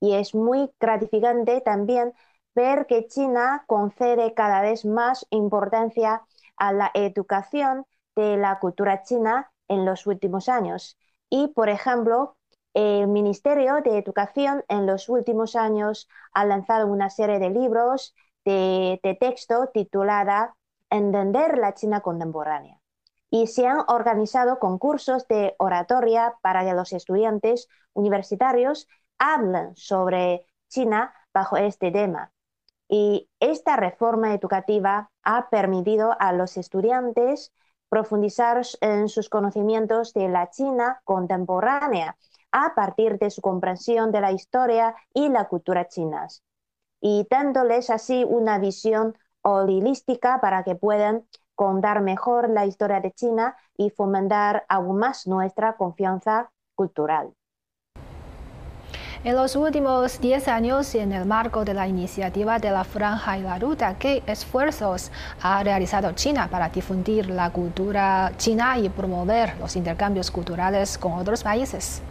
Y 0.01 0.15
es 0.15 0.35
muy 0.35 0.71
gratificante 0.79 1.61
también 1.61 2.13
ver 2.55 2.87
que 2.87 3.07
China 3.07 3.65
concede 3.67 4.35
cada 4.35 4.61
vez 4.63 4.85
más 4.85 5.27
importancia 5.31 6.23
a 6.57 6.73
la 6.73 6.91
educación 6.95 7.87
de 8.17 8.37
la 8.37 8.59
cultura 8.59 9.03
china 9.03 9.51
en 9.69 9.85
los 9.85 10.07
últimos 10.07 10.49
años. 10.49 10.99
Y, 11.31 11.49
por 11.49 11.69
ejemplo, 11.69 12.37
el 12.75 13.07
Ministerio 13.09 13.81
de 13.83 13.99
Educación 13.99 14.65
en 14.69 14.87
los 14.87 15.09
últimos 15.09 15.57
años 15.57 16.09
ha 16.33 16.45
lanzado 16.45 16.87
una 16.89 17.09
serie 17.09 17.39
de 17.39 17.51
libros 17.51 18.15
de, 18.45 19.01
texto 19.21 19.69
titulada 19.73 20.57
Entender 20.91 21.59
la 21.59 21.75
China 21.75 22.01
contemporánea. 22.01 22.81
Y 23.31 23.47
se 23.49 23.67
han 23.67 23.79
organizado 23.89 24.59
concursos 24.59 25.27
de 25.29 25.55
oratoria 25.59 26.35
para 26.43 26.65
que 26.65 26.75
los 26.75 26.93
estudiantes 26.93 27.69
universitarios 27.93 28.89
hablen 29.19 29.75
sobre 29.77 30.47
China 30.69 31.15
bajo 31.33 31.57
este 31.57 31.91
tema. 31.91 32.33
Y 32.89 33.29
esta 33.41 33.77
reforma 33.77 34.35
educativa 34.35 35.11
ha 35.23 35.49
permitido 35.49 36.17
a 36.21 36.33
los 36.33 36.57
estudiantes 36.57 37.53
profundizar 37.95 38.61
en 38.81 39.09
sus 39.09 39.29
conocimientos 39.29 40.13
de 40.15 40.29
la 40.29 40.51
China 40.51 41.01
contemporánea 41.05 42.17
a 42.51 42.75
partir 42.75 43.21
de 43.21 43.31
su 43.31 43.41
comprensión 43.41 44.11
de 44.11 44.21
la 44.21 44.33
historia 44.33 44.97
y 45.13 45.29
la 45.29 45.45
cultura 45.45 45.87
chinas, 45.87 46.43
y 47.01 47.25
dándoles 47.31 47.91
así 47.91 48.25
una 48.29 48.59
visión 48.59 49.17
holística 49.43 50.41
para 50.41 50.65
que 50.65 50.75
puedan 50.75 51.25
contar 51.55 52.01
mejor 52.01 52.51
la 52.51 52.67
historia 52.67 52.99
de 52.99 53.13
China 53.13 53.57
y 53.77 53.91
fomentar 53.91 54.65
aún 54.69 54.99
más 54.99 55.29
nuestra 55.29 55.77
confianza 55.77 56.51
cultural. 56.75 57.33
En 59.25 59.37
los 59.37 59.57
últimos 59.57 60.21
10 60.21 60.49
años, 60.49 60.95
en 60.95 61.11
el 61.11 61.25
marco 61.25 61.65
de 61.65 61.73
la 61.73 61.89
iniciativa 61.89 62.59
de 62.59 62.71
la 62.71 62.85
Franja 62.85 63.39
y 63.39 63.43
la 63.43 63.59
Ruta, 63.59 63.97
¿qué 63.99 64.23
esfuerzos 64.27 65.11
ha 65.41 65.63
realizado 65.63 66.13
China 66.13 66.49
para 66.51 66.69
difundir 66.69 67.31
la 67.31 67.49
cultura 67.49 68.33
china 68.37 68.79
y 68.79 68.91
promover 68.91 69.57
los 69.59 69.77
intercambios 69.77 70.31
culturales 70.31 70.99
con 70.99 71.15
otros 71.15 71.43
países? 71.43 72.03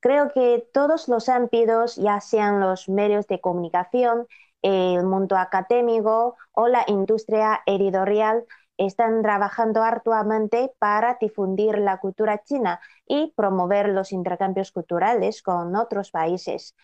Creo 0.00 0.32
que 0.34 0.68
todos 0.74 1.08
los 1.08 1.30
ámbitos, 1.30 1.96
ya 1.96 2.20
sean 2.20 2.60
los 2.60 2.90
medios 2.90 3.26
de 3.26 3.40
comunicación, 3.40 4.26
el 4.60 5.02
mundo 5.02 5.38
académico 5.38 6.36
o 6.52 6.68
la 6.68 6.84
industria 6.88 7.62
editorial, 7.64 8.44
están 8.76 9.22
trabajando 9.22 9.82
arduamente 9.82 10.74
para 10.78 11.16
difundir 11.18 11.78
la 11.78 12.00
cultura 12.00 12.42
china 12.44 12.80
y 13.06 13.32
promover 13.36 13.88
los 13.88 14.12
intercambios 14.12 14.72
culturales 14.72 15.42
con 15.42 15.76
otros 15.76 16.10
países. 16.10 16.74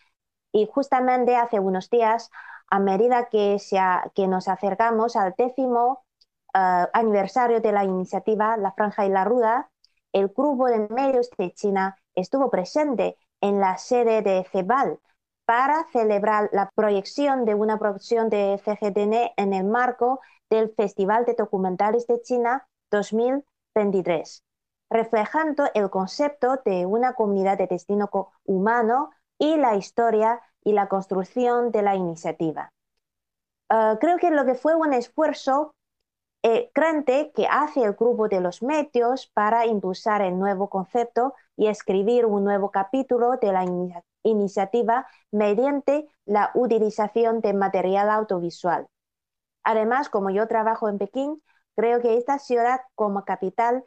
Y 0.51 0.67
justamente 0.71 1.35
hace 1.35 1.59
unos 1.59 1.89
días, 1.89 2.29
a 2.69 2.79
medida 2.79 3.27
que, 3.29 3.57
que 4.15 4.27
nos 4.27 4.47
acercamos 4.47 5.15
al 5.15 5.33
décimo 5.37 6.05
eh, 6.53 6.87
aniversario 6.93 7.61
de 7.61 7.71
la 7.71 7.83
iniciativa 7.83 8.57
La 8.57 8.71
Franja 8.73 9.05
y 9.05 9.09
la 9.09 9.23
Ruda, 9.23 9.69
el 10.13 10.27
grupo 10.27 10.67
de 10.67 10.87
medios 10.89 11.29
de 11.37 11.53
China 11.53 11.97
estuvo 12.15 12.49
presente 12.49 13.17
en 13.39 13.59
la 13.59 13.77
sede 13.77 14.21
de 14.21 14.45
CEBAL 14.51 14.99
para 15.45 15.85
celebrar 15.91 16.49
la 16.53 16.69
proyección 16.75 17.45
de 17.45 17.55
una 17.55 17.77
producción 17.79 18.29
de 18.29 18.61
CGTN 18.63 19.33
en 19.35 19.53
el 19.53 19.65
marco 19.65 20.19
del 20.49 20.73
Festival 20.75 21.25
de 21.25 21.33
Documentales 21.33 22.07
de 22.07 22.21
China 22.21 22.67
2023, 22.91 24.43
reflejando 24.91 25.67
el 25.73 25.89
concepto 25.89 26.59
de 26.65 26.85
una 26.85 27.13
comunidad 27.13 27.57
de 27.57 27.67
destino 27.67 28.09
humano 28.45 29.09
y 29.39 29.57
la 29.57 29.75
historia 29.75 30.41
y 30.63 30.73
la 30.73 30.87
construcción 30.87 31.71
de 31.71 31.81
la 31.81 31.95
iniciativa. 31.95 32.71
Ah, 33.69 33.97
creo 33.99 34.17
que 34.17 34.29
lo 34.29 34.45
que 34.45 34.53
fue 34.53 34.75
un 34.75 34.93
esfuerzo 34.93 35.73
eh, 36.43 36.71
grande 36.75 37.31
que 37.33 37.47
hace 37.47 37.83
el 37.83 37.93
grupo 37.93 38.27
de 38.27 38.41
los 38.41 38.61
medios 38.61 39.27
para 39.33 39.65
impulsar 39.65 40.21
el 40.21 40.37
nuevo 40.37 40.69
concepto 40.69 41.35
y 41.55 41.67
escribir 41.67 42.25
un 42.25 42.43
nuevo 42.43 42.69
capítulo 42.69 43.37
de 43.37 43.53
la 43.53 43.65
iniciativa 44.23 45.07
mediante 45.31 46.07
la 46.25 46.51
utilización 46.53 47.39
de 47.41 47.53
material 47.53 48.09
audiovisual. 48.09 48.87
Además, 49.63 50.09
como 50.09 50.31
yo 50.31 50.47
trabajo 50.47 50.89
en 50.89 50.97
Pekín, 50.97 51.41
creo 51.75 52.01
que 52.01 52.17
esta 52.17 52.39
ciudad 52.39 52.81
como 52.95 53.23
capital 53.23 53.85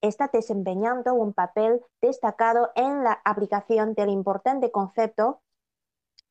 está 0.00 0.28
desempeñando 0.32 1.14
un 1.14 1.32
papel 1.32 1.80
destacado 2.00 2.70
en 2.74 3.04
la 3.04 3.20
aplicación 3.24 3.94
del 3.94 4.10
importante 4.10 4.70
concepto 4.70 5.42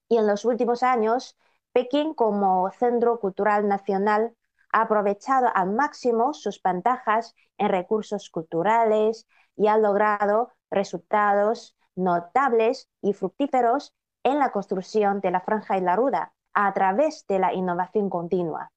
y 0.08 0.18
en 0.18 0.28
los 0.28 0.46
últimos 0.46 0.84
años, 0.84 1.38
Pekín 1.74 2.14
como 2.14 2.70
centro 2.72 3.20
cultural 3.20 3.68
nacional 3.68 4.36
ha 4.74 4.82
aprovechado 4.82 5.48
al 5.54 5.72
máximo 5.72 6.34
sus 6.34 6.62
ventajas 6.62 7.34
en 7.58 7.70
recursos 7.70 8.30
culturales, 8.30 9.28
y 9.56 9.68
ha 9.68 9.78
logrado 9.78 10.52
resultados 10.70 11.76
notables 11.96 12.90
y 13.02 13.14
fructíferos 13.14 13.94
en 14.24 14.40
la 14.40 14.52
construcción 14.52 15.20
de 15.22 15.32
la 15.32 15.42
franja 15.42 15.78
y 15.78 15.82
la 15.82 15.96
ruda 15.96 16.34
a 16.54 16.74
través 16.74 17.26
de 17.28 17.40
la 17.40 17.54
innovación 17.54 18.10
continua. 18.10 18.72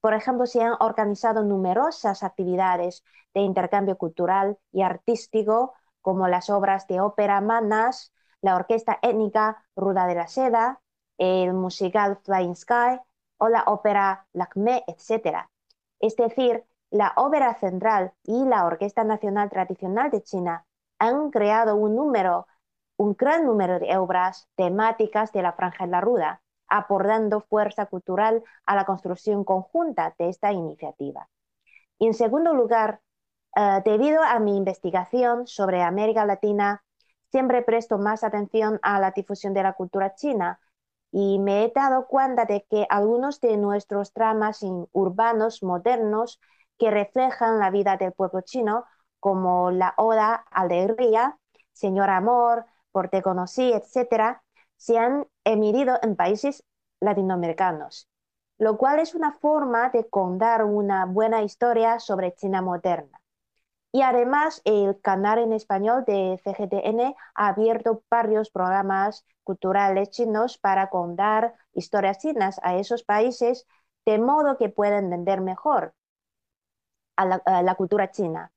Por 0.00 0.14
ejemplo, 0.14 0.46
se 0.46 0.62
han 0.62 0.74
organizado 0.80 1.42
numerosas 1.42 2.22
actividades 2.22 3.04
de 3.34 3.40
intercambio 3.40 3.98
cultural 3.98 4.58
y 4.72 4.82
artístico, 4.82 5.74
como 6.00 6.28
las 6.28 6.50
obras 6.50 6.86
de 6.86 7.00
ópera 7.00 7.40
Manas, 7.40 8.12
la 8.40 8.56
orquesta 8.56 8.98
étnica 9.02 9.64
Ruda 9.76 10.06
de 10.06 10.14
la 10.14 10.28
Seda, 10.28 10.80
el 11.18 11.52
musical 11.52 12.18
Flying 12.24 12.56
Sky 12.56 12.98
o 13.38 13.48
la 13.48 13.64
ópera 13.66 14.26
Lacme, 14.32 14.84
etc. 14.86 15.50
Es 15.98 16.16
decir, 16.16 16.64
la 16.90 17.12
ópera 17.16 17.54
central 17.54 18.12
y 18.24 18.44
la 18.44 18.64
Orquesta 18.64 19.04
Nacional 19.04 19.50
Tradicional 19.50 20.10
de 20.10 20.22
China 20.22 20.66
han 20.98 21.30
creado 21.30 21.76
un 21.76 21.94
número, 21.94 22.46
un 22.96 23.14
gran 23.14 23.44
número 23.46 23.78
de 23.78 23.96
obras 23.96 24.48
temáticas 24.56 25.32
de 25.32 25.42
la 25.42 25.52
Franja 25.52 25.84
de 25.84 25.92
la 25.92 26.00
Ruda, 26.00 26.42
aportando 26.70 27.40
fuerza 27.42 27.86
cultural 27.86 28.42
a 28.64 28.76
la 28.76 28.86
construcción 28.86 29.44
conjunta 29.44 30.14
de 30.18 30.30
esta 30.30 30.52
iniciativa. 30.52 31.28
En 31.98 32.14
segundo 32.14 32.54
lugar, 32.54 33.00
eh, 33.56 33.82
debido 33.84 34.22
a 34.22 34.38
mi 34.38 34.56
investigación 34.56 35.46
sobre 35.46 35.82
América 35.82 36.24
Latina, 36.24 36.82
siempre 37.30 37.62
presto 37.62 37.98
más 37.98 38.24
atención 38.24 38.78
a 38.82 38.98
la 39.00 39.10
difusión 39.10 39.54
de 39.54 39.62
la 39.62 39.74
cultura 39.74 40.14
china 40.14 40.60
y 41.12 41.38
me 41.38 41.64
he 41.64 41.72
dado 41.74 42.06
cuenta 42.06 42.44
de 42.44 42.64
que 42.70 42.86
algunos 42.88 43.40
de 43.40 43.56
nuestros 43.56 44.14
dramas 44.14 44.60
urbanos 44.92 45.62
modernos 45.62 46.40
que 46.78 46.90
reflejan 46.90 47.58
la 47.58 47.70
vida 47.70 47.96
del 47.96 48.12
pueblo 48.12 48.40
chino, 48.42 48.84
como 49.18 49.70
la 49.70 49.94
Oda 49.96 50.44
Alegría, 50.50 51.36
Señor 51.72 52.10
Amor, 52.10 52.64
Por 52.92 53.08
Te 53.08 53.22
Conocí, 53.22 53.72
etc., 53.72 54.40
se 54.80 54.98
han 54.98 55.26
emitido 55.44 55.98
en 56.00 56.16
países 56.16 56.64
latinoamericanos, 57.00 58.08
lo 58.56 58.78
cual 58.78 58.98
es 58.98 59.14
una 59.14 59.32
forma 59.32 59.90
de 59.90 60.08
contar 60.08 60.64
una 60.64 61.04
buena 61.04 61.42
historia 61.42 62.00
sobre 62.00 62.34
China 62.34 62.62
moderna. 62.62 63.20
Y 63.92 64.00
además, 64.00 64.62
el 64.64 64.98
canal 65.02 65.40
en 65.40 65.52
español 65.52 66.04
de 66.06 66.40
CGTN 66.42 67.14
ha 67.34 67.48
abierto 67.48 68.04
varios 68.08 68.50
programas 68.50 69.26
culturales 69.44 70.08
chinos 70.10 70.56
para 70.56 70.88
contar 70.88 71.54
historias 71.74 72.16
chinas 72.18 72.58
a 72.62 72.76
esos 72.76 73.02
países 73.02 73.66
de 74.06 74.18
modo 74.18 74.56
que 74.56 74.70
puedan 74.70 75.04
entender 75.04 75.42
mejor 75.42 75.94
a 77.16 77.62
la, 77.62 77.74
cultura 77.74 78.10
china, 78.10 78.50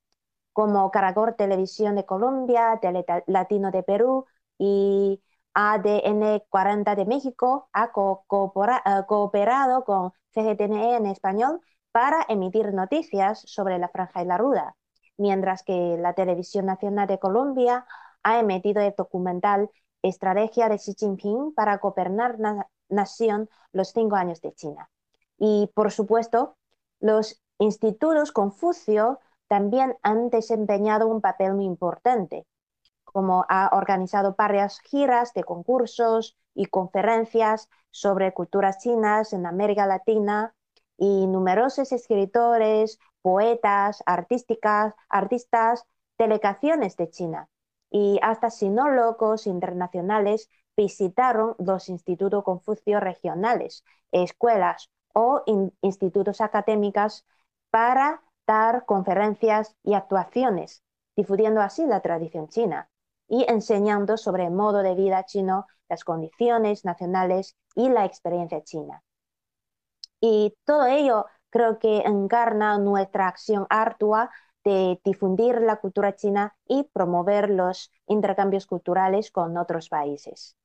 como 0.53 0.89
Caracol 0.89 1.35
Televisión 1.35 1.95
de 1.97 2.05
Colombia, 2.05 2.79
Tele 2.81 3.03
Latino 3.27 3.71
de 3.71 3.83
Perú 3.83 4.25
y 4.57 5.21
ADN 5.53 6.43
40 6.49 6.95
de 6.95 7.05
México 7.05 7.69
ha 7.73 7.85
eh, 7.85 9.03
cooperado 9.07 9.83
con 9.83 10.11
CGTNE 10.33 10.95
en 10.95 11.05
español 11.05 11.61
para 11.91 12.25
emitir 12.27 12.73
noticias 12.73 13.43
sobre 13.45 13.77
la 13.77 13.89
franja 13.89 14.23
y 14.23 14.25
la 14.25 14.37
ruda, 14.37 14.75
mientras 15.17 15.63
que 15.63 15.97
la 15.99 16.13
Televisión 16.13 16.65
Nacional 16.65 17.07
de 17.07 17.19
Colombia 17.19 17.85
ha 18.23 18.39
emitido 18.39 18.81
el 18.81 18.93
documental 18.97 19.69
Estrategia 20.01 20.69
de 20.69 20.79
Xi 20.79 20.95
Jinping 20.97 21.53
para 21.53 21.77
gobernar 21.77 22.39
la 22.39 22.67
nación 22.89 23.49
los 23.71 23.89
cinco 23.89 24.15
años 24.15 24.41
de 24.41 24.53
China. 24.53 24.89
Y, 25.37 25.71
por 25.75 25.91
supuesto, 25.91 26.57
los 26.99 27.41
institutos 27.59 28.31
Confucio 28.31 29.19
también 29.47 29.95
han 30.01 30.29
desempeñado 30.29 31.07
un 31.07 31.21
papel 31.21 31.53
muy 31.53 31.65
importante 31.65 32.45
como 33.13 33.45
ha 33.47 33.69
organizado 33.73 34.35
varias 34.35 34.79
giras 34.79 35.33
de 35.33 35.43
concursos 35.43 36.35
y 36.55 36.65
conferencias 36.65 37.69
sobre 37.91 38.33
culturas 38.33 38.79
chinas 38.79 39.33
en 39.33 39.45
América 39.45 39.85
Latina 39.85 40.55
y 40.97 41.27
numerosos 41.27 41.91
escritores, 41.91 42.99
poetas, 43.21 44.01
artísticas, 44.07 44.95
artistas, 45.09 45.85
delegaciones 46.17 46.97
de 46.97 47.09
China. 47.11 47.49
Y 47.91 48.19
hasta 48.23 48.49
sinólogos 48.49 49.45
internacionales 49.45 50.49
visitaron 50.75 51.55
los 51.59 51.89
institutos 51.89 52.43
Confucio 52.43 52.99
regionales, 52.99 53.85
escuelas 54.11 54.89
o 55.13 55.43
institutos 55.81 56.41
académicos 56.41 57.25
para 57.69 58.23
dar 58.47 58.85
conferencias 58.85 59.75
y 59.83 59.93
actuaciones, 59.93 60.81
difundiendo 61.15 61.61
así 61.61 61.85
la 61.85 62.01
tradición 62.01 62.47
china 62.47 62.89
y 63.33 63.45
enseñando 63.49 64.15
sobre 64.15 64.45
el 64.45 64.51
modo 64.51 64.83
de 64.83 64.93
vida 64.93 65.25
chino, 65.25 65.65
las 65.89 66.03
condiciones 66.03 66.85
nacionales 66.85 67.55
y 67.73 67.89
la 67.89 68.05
experiencia 68.05 68.63
china. 68.63 69.01
Y 70.21 70.55
todo 70.65 70.85
ello 70.85 71.25
creo 71.49 71.79
que 71.79 72.01
encarna 72.01 72.77
nuestra 72.77 73.27
acción 73.27 73.65
ardua 73.71 74.29
de 74.63 75.01
difundir 75.03 75.61
la 75.61 75.77
cultura 75.77 76.15
china 76.15 76.55
y 76.67 76.83
promover 76.93 77.49
los 77.49 77.91
intercambios 78.05 78.67
culturales 78.67 79.31
con 79.31 79.57
otros 79.57 79.89
países. 79.89 80.55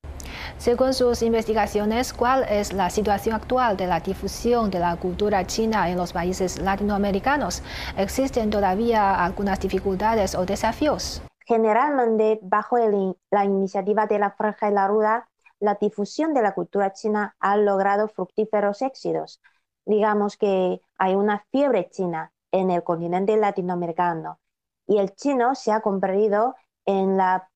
Según 0.58 0.92
sus 0.92 1.22
investigaciones, 1.22 2.12
¿cuál 2.12 2.44
es 2.50 2.74
la 2.74 2.90
situación 2.90 3.34
actual 3.34 3.78
de 3.78 3.86
la 3.86 4.00
difusión 4.00 4.70
de 4.70 4.80
la 4.80 4.94
cultura 4.96 5.46
china 5.46 5.88
en 5.88 5.96
los 5.96 6.12
países 6.12 6.58
latinoamericanos? 6.58 7.62
¿Existen 7.96 8.50
todavía 8.50 9.24
algunas 9.24 9.58
dificultades 9.58 10.34
o 10.34 10.44
desafíos? 10.44 11.22
Generalmente, 11.48 12.40
bajo 12.42 12.76
la 12.76 13.44
iniciativa 13.46 14.06
de 14.06 14.18
la 14.18 14.32
Franja 14.32 14.68
y 14.68 14.74
la 14.74 14.86
Ruda, 14.86 15.30
la 15.60 15.76
difusión 15.80 16.34
de 16.34 16.42
la 16.42 16.52
cultura 16.52 16.92
china 16.92 17.36
ha 17.40 17.56
logrado 17.56 18.06
fructíferos 18.08 18.82
éxitos. 18.82 19.40
Digamos 19.86 20.36
que 20.36 20.82
hay 20.98 21.14
una 21.14 21.46
fiebre 21.50 21.88
china 21.88 22.34
en 22.52 22.70
el 22.70 22.84
continente 22.84 23.34
latinoamericano 23.38 24.38
y 24.86 24.98
el 24.98 25.14
chino 25.14 25.54
se 25.54 25.72
ha 25.72 25.80
convertido 25.80 26.54
en 26.84 27.16
la 27.16 27.48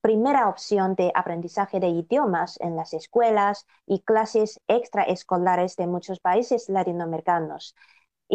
primera 0.00 0.48
opción 0.48 0.94
de 0.94 1.10
aprendizaje 1.12 1.80
de 1.80 1.88
idiomas 1.88 2.56
en 2.60 2.76
las 2.76 2.94
escuelas 2.94 3.66
y 3.84 4.02
clases 4.02 4.60
extraescolares 4.68 5.74
de 5.74 5.88
muchos 5.88 6.20
países 6.20 6.68
latinoamericanos 6.68 7.74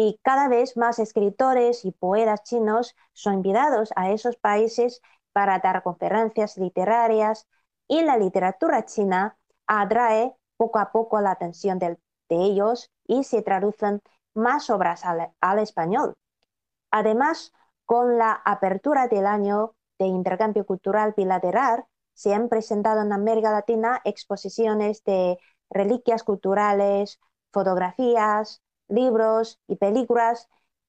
y 0.02 0.18
cada 0.22 0.48
vez 0.48 0.78
más 0.78 0.98
escritores 0.98 1.84
y 1.84 1.92
poetas 1.92 2.42
chinos 2.42 2.96
son 3.12 3.34
invitados 3.34 3.92
a 3.96 4.10
esos 4.10 4.38
países 4.38 5.02
para 5.34 5.58
dar 5.58 5.82
conferencias 5.82 6.56
literarias 6.56 7.46
y 7.86 8.00
la 8.00 8.16
literatura 8.16 8.86
china 8.86 9.36
atrae 9.66 10.34
poco 10.56 10.78
a 10.78 10.90
poco 10.90 11.20
la 11.20 11.32
atención 11.32 11.78
de, 11.78 11.98
ellos 12.30 12.90
y 13.06 13.24
se 13.24 13.42
traducen 13.42 14.00
más 14.32 14.70
obras 14.70 15.02
al, 15.04 15.58
español. 15.58 16.14
Además, 16.90 17.52
con 17.84 18.16
la 18.16 18.32
apertura 18.32 19.06
del 19.06 19.26
año 19.26 19.74
de 19.98 20.06
intercambio 20.06 20.64
cultural 20.64 21.12
bilateral, 21.14 21.84
se 22.14 22.32
han 22.32 22.48
presentado 22.48 23.02
en 23.02 23.12
América 23.12 23.52
Latina 23.52 24.00
exposiciones 24.04 25.04
de 25.04 25.38
reliquias 25.68 26.22
culturales, 26.22 27.20
fotografías, 27.52 28.62
libros 28.90 29.58
y 29.66 29.76
películas 29.76 30.48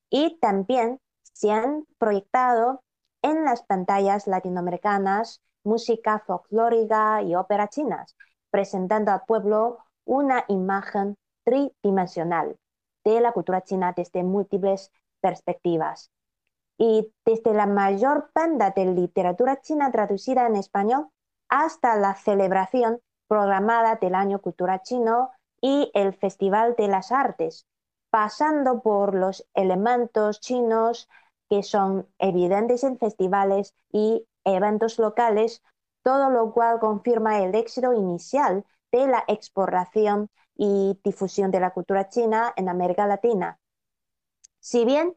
y 0.10 0.38
también 0.40 1.00
se 1.22 1.52
han 1.52 1.86
proyectado 1.98 2.84
en 3.22 3.46
las 3.46 3.64
pantallas 3.64 4.28
latinoamericanas 4.28 5.42
música 5.64 6.20
folclórica 6.20 7.22
y 7.22 7.36
ópera 7.36 7.68
chinas, 7.68 8.16
presentando 8.50 9.12
al 9.12 9.22
pueblo 9.26 9.80
una 10.06 10.44
imagen 10.48 11.16
tridimensional 11.44 12.58
de 13.04 13.22
la 13.22 13.32
cultura 13.32 13.62
china 13.62 13.94
desde 13.96 14.24
múltiples 14.24 14.92
perspectivas. 15.22 16.12
Y 16.78 17.14
desde 17.26 17.54
la 17.54 17.68
mayor 17.68 18.32
banda 18.34 18.72
de 18.72 18.86
literatura 18.86 19.62
china 19.62 19.92
traducida 19.92 20.48
en 20.48 20.56
español 20.56 21.10
hasta 21.48 21.96
la 21.98 22.16
celebración 22.16 23.00
programada 23.28 23.96
del 23.96 24.16
Año 24.16 24.40
Cultura 24.42 24.82
Chino 24.82 25.30
y 25.62 25.92
el 25.94 26.14
Festival 26.14 26.76
de 26.76 26.88
las 26.88 27.12
Artes, 27.12 27.68
pasando 28.12 28.82
por 28.82 29.16
los 29.16 29.48
elementos 29.56 30.40
chinos 30.40 31.10
que 31.50 31.64
son 31.64 32.08
evidentes 32.20 32.84
en 32.84 33.00
festivales 33.00 33.74
y 33.92 34.28
eventos 34.44 35.00
locales, 35.00 35.64
todo 36.04 36.30
lo 36.30 36.54
cual 36.54 36.80
confirma 36.80 37.40
el 37.40 37.56
éxito 37.56 37.94
inicial 37.94 38.66
de 38.92 39.08
la 39.08 39.24
exportación 39.28 40.30
y 40.56 41.00
difusión 41.04 41.52
de 41.52 41.60
la 41.60 41.72
cultura 41.72 42.10
china 42.10 42.54
en 42.56 42.70
América 42.70 43.08
Latina. 43.08 43.60
Si 44.60 44.86
bien 44.86 45.16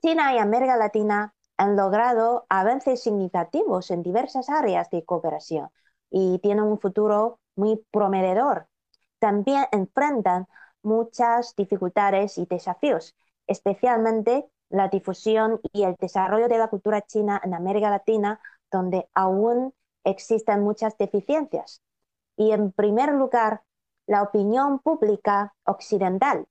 China 0.00 0.34
y 0.34 0.38
América 0.38 0.76
Latina 0.76 1.34
han 1.56 1.76
logrado 1.76 2.46
avances 2.48 3.02
significativos 3.02 3.90
en 3.90 4.02
diversas 4.02 4.48
áreas 4.48 4.90
de 4.90 5.04
cooperación 5.04 5.68
y 6.10 6.38
tienen 6.38 6.64
un 6.64 6.78
futuro 6.78 7.40
muy 7.56 7.84
prometedor, 7.90 8.68
también 9.18 9.66
enfrentan 9.72 10.46
muchas 10.82 11.54
dificultades 11.56 12.38
y 12.38 12.46
desafíos, 12.46 13.14
especialmente 13.46 14.48
la 14.70 14.88
difusión 14.88 15.60
y 15.72 15.84
el 15.84 15.94
desarrollo 15.96 16.48
de 16.48 16.58
la 16.58 16.68
cultura 16.68 17.02
china 17.02 17.40
en 17.42 17.54
América 17.54 17.90
Latina, 17.90 18.40
donde 18.70 19.08
aún 19.14 19.74
existen 20.04 20.62
muchas 20.62 20.96
deficiencias. 20.98 21.82
Y 22.36 22.52
en 22.52 22.72
primer 22.72 23.12
lugar, 23.12 23.62
la 24.06 24.22
opinión 24.22 24.78
pública 24.78 25.54
occidental 25.64 26.46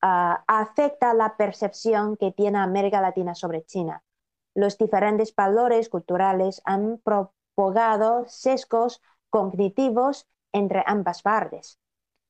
ah, 0.00 0.44
afecta 0.46 1.14
la 1.14 1.36
percepción 1.36 2.16
que 2.16 2.32
tiene 2.32 2.58
América 2.58 3.00
Latina 3.00 3.34
sobre 3.34 3.64
China. 3.64 4.02
Los 4.54 4.78
diferentes 4.78 5.34
valores 5.34 5.88
culturales 5.88 6.62
han 6.64 6.98
propagado 6.98 8.24
sesgos 8.26 9.02
cognitivos 9.28 10.26
entre 10.52 10.84
ambas 10.86 11.22
partes. 11.22 11.78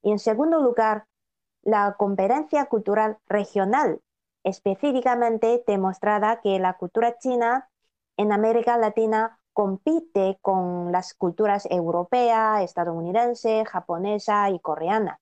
Y 0.03 0.11
en 0.11 0.19
segundo 0.19 0.61
lugar, 0.61 1.07
la 1.65 1.95
competencia 1.99 2.67
cultural 2.67 3.19
regional, 3.27 4.01
específicamente 4.45 5.65
demostrada 5.67 6.41
que 6.43 6.59
la 6.59 6.75
cultura 6.75 7.19
china 7.19 7.71
en 8.17 8.33
América 8.33 8.77
Latina 8.77 9.41
compite 9.53 10.39
con 10.43 10.93
las 10.93 11.15
culturas 11.15 11.67
europea, 11.71 12.63
estadounidense, 12.63 13.65
japonesa 13.65 14.51
y 14.51 14.61
coreana. 14.61 15.21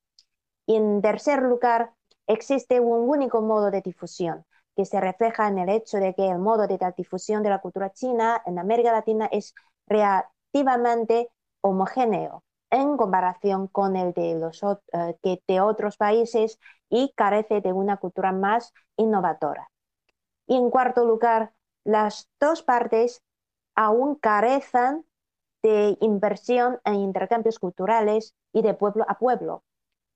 Y 0.66 0.76
en 0.76 1.00
tercer 1.00 1.42
lugar, 1.42 1.92
existe 2.26 2.80
un 2.80 3.08
único 3.08 3.40
modo 3.42 3.70
de 3.70 3.82
difusión, 3.82 4.44
que 4.74 4.84
se 4.84 5.00
refleja 5.00 5.48
en 5.48 5.58
el 5.58 5.68
hecho 5.68 5.98
de 5.98 6.14
que 6.14 6.28
el 6.28 6.38
modo 6.38 6.66
de 6.66 6.78
difusión 6.96 7.42
de 7.42 7.50
la 7.50 7.60
cultura 7.60 7.92
china 7.92 8.42
en 8.46 8.58
América 8.58 8.90
Latina 8.92 9.28
es 9.30 9.54
relativamente 9.86 11.30
homogéneo 11.60 12.42
en 12.72 12.96
comparación 12.96 13.68
con 13.68 13.94
el 13.96 14.12
de, 14.14 14.34
los, 14.34 14.62
eh, 14.64 15.40
de 15.46 15.60
otros 15.60 15.96
países 15.96 16.58
y 16.88 17.12
carece 17.14 17.60
de 17.60 17.72
una 17.72 17.98
cultura 17.98 18.32
más 18.32 18.72
innovadora. 18.96 19.70
Y 20.46 20.56
en 20.56 20.70
cuarto 20.70 21.04
lugar, 21.04 21.52
las 21.84 22.28
dos 22.40 22.62
partes 22.62 23.22
aún 23.74 24.16
carecen 24.16 25.04
de 25.62 25.96
inversión 26.00 26.80
en 26.84 26.94
intercambios 26.96 27.58
culturales 27.58 28.34
y 28.52 28.62
de 28.62 28.74
pueblo 28.74 29.04
a 29.06 29.18
pueblo. 29.18 29.64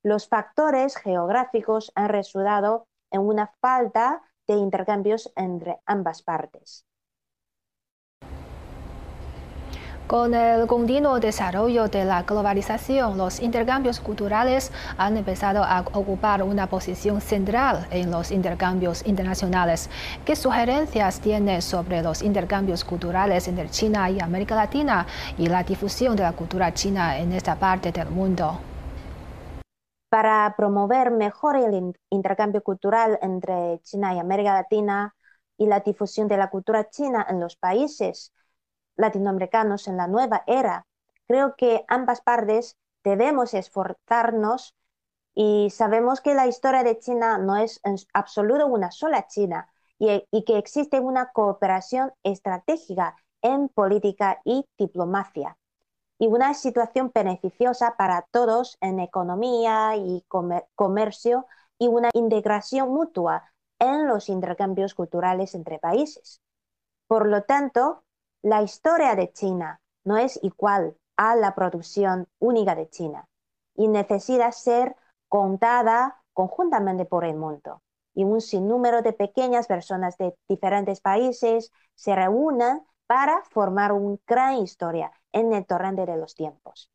Los 0.02 0.28
factores 0.28 0.96
geográficos 0.96 1.92
han 1.94 2.08
resultado 2.08 2.88
en 3.10 3.20
una 3.20 3.52
falta 3.60 4.22
de 4.46 4.54
intercambios 4.54 5.30
entre 5.36 5.78
ambas 5.84 6.22
partes. 6.22 6.86
Con 10.06 10.34
el 10.34 10.68
continuo 10.68 11.18
desarrollo 11.18 11.88
de 11.88 12.04
la 12.04 12.22
globalización, 12.22 13.18
los 13.18 13.40
intercambios 13.40 13.98
culturales 13.98 14.70
han 14.96 15.16
empezado 15.16 15.64
a 15.64 15.80
ocupar 15.80 16.44
una 16.44 16.68
posición 16.68 17.20
central 17.20 17.88
en 17.90 18.12
los 18.12 18.30
intercambios 18.30 19.04
internacionales. 19.04 19.90
¿Qué 20.24 20.36
sugerencias 20.36 21.18
tiene 21.18 21.60
sobre 21.60 22.02
los 22.02 22.22
intercambios 22.22 22.84
culturales 22.84 23.48
entre 23.48 23.68
China 23.68 24.08
y 24.08 24.20
América 24.20 24.54
Latina 24.54 25.08
y 25.38 25.48
la 25.48 25.64
difusión 25.64 26.14
de 26.14 26.22
la 26.22 26.34
cultura 26.34 26.72
china 26.72 27.18
en 27.18 27.32
esta 27.32 27.56
parte 27.56 27.90
del 27.90 28.08
mundo? 28.08 28.60
Para 30.08 30.54
promover 30.56 31.10
mejor 31.10 31.56
el 31.56 31.92
intercambio 32.10 32.62
cultural 32.62 33.18
entre 33.22 33.80
China 33.82 34.14
y 34.14 34.20
América 34.20 34.52
Latina 34.52 35.16
y 35.58 35.66
la 35.66 35.80
difusión 35.80 36.28
de 36.28 36.36
la 36.36 36.48
cultura 36.48 36.88
china 36.90 37.26
en 37.28 37.40
los 37.40 37.56
países, 37.56 38.32
latinoamericanos 38.96 39.88
en 39.88 39.96
la 39.96 40.08
nueva 40.08 40.42
era, 40.46 40.86
creo 41.26 41.54
que 41.56 41.84
ambas 41.88 42.20
partes 42.20 42.76
debemos 43.04 43.54
esforzarnos 43.54 44.74
y 45.34 45.70
sabemos 45.70 46.20
que 46.20 46.34
la 46.34 46.46
historia 46.46 46.82
de 46.82 46.98
China 46.98 47.38
no 47.38 47.56
es 47.56 47.80
en 47.84 47.96
absoluto 48.14 48.66
una 48.66 48.90
sola 48.90 49.26
China 49.26 49.70
y, 49.98 50.44
que 50.44 50.58
existe 50.58 51.00
una 51.00 51.30
cooperación 51.32 52.12
estratégica 52.22 53.16
en 53.42 53.68
política 53.68 54.40
y 54.44 54.64
diplomacia 54.78 55.56
y 56.18 56.26
una 56.26 56.54
situación 56.54 57.12
beneficiosa 57.14 57.96
para 57.96 58.22
todos 58.30 58.78
en 58.80 59.00
economía 59.00 59.96
y 59.96 60.24
comercio 60.74 61.46
y 61.78 61.88
una 61.88 62.10
integración 62.14 62.88
mutua 62.90 63.52
en 63.78 64.06
los 64.06 64.30
intercambios 64.30 64.94
culturales 64.94 65.54
entre 65.54 65.78
países. 65.78 66.40
Por 67.06 67.28
lo 67.28 67.42
tanto, 67.42 68.02
la 68.42 68.62
historia 68.62 69.14
de 69.14 69.32
China 69.32 69.80
no 70.04 70.16
es 70.16 70.38
igual 70.42 70.96
a 71.16 71.34
la 71.34 71.54
producción 71.54 72.28
única 72.38 72.74
de 72.74 72.88
China 72.88 73.28
y 73.74 73.88
necesita 73.88 74.52
ser 74.52 74.96
contada 75.28 76.22
conjuntamente 76.32 77.04
por 77.04 77.24
el 77.24 77.36
mundo. 77.36 77.82
Y 78.14 78.24
un 78.24 78.40
sinnúmero 78.40 79.02
de 79.02 79.12
pequeñas 79.12 79.66
personas 79.66 80.16
de 80.16 80.34
diferentes 80.48 81.00
países 81.00 81.72
se 81.94 82.14
reúnen 82.14 82.82
para 83.06 83.42
formar 83.50 83.92
una 83.92 84.18
gran 84.26 84.54
historia 84.58 85.12
en 85.32 85.52
el 85.52 85.66
torrente 85.66 86.06
de 86.06 86.16
los 86.16 86.34
tiempos. 86.34 86.90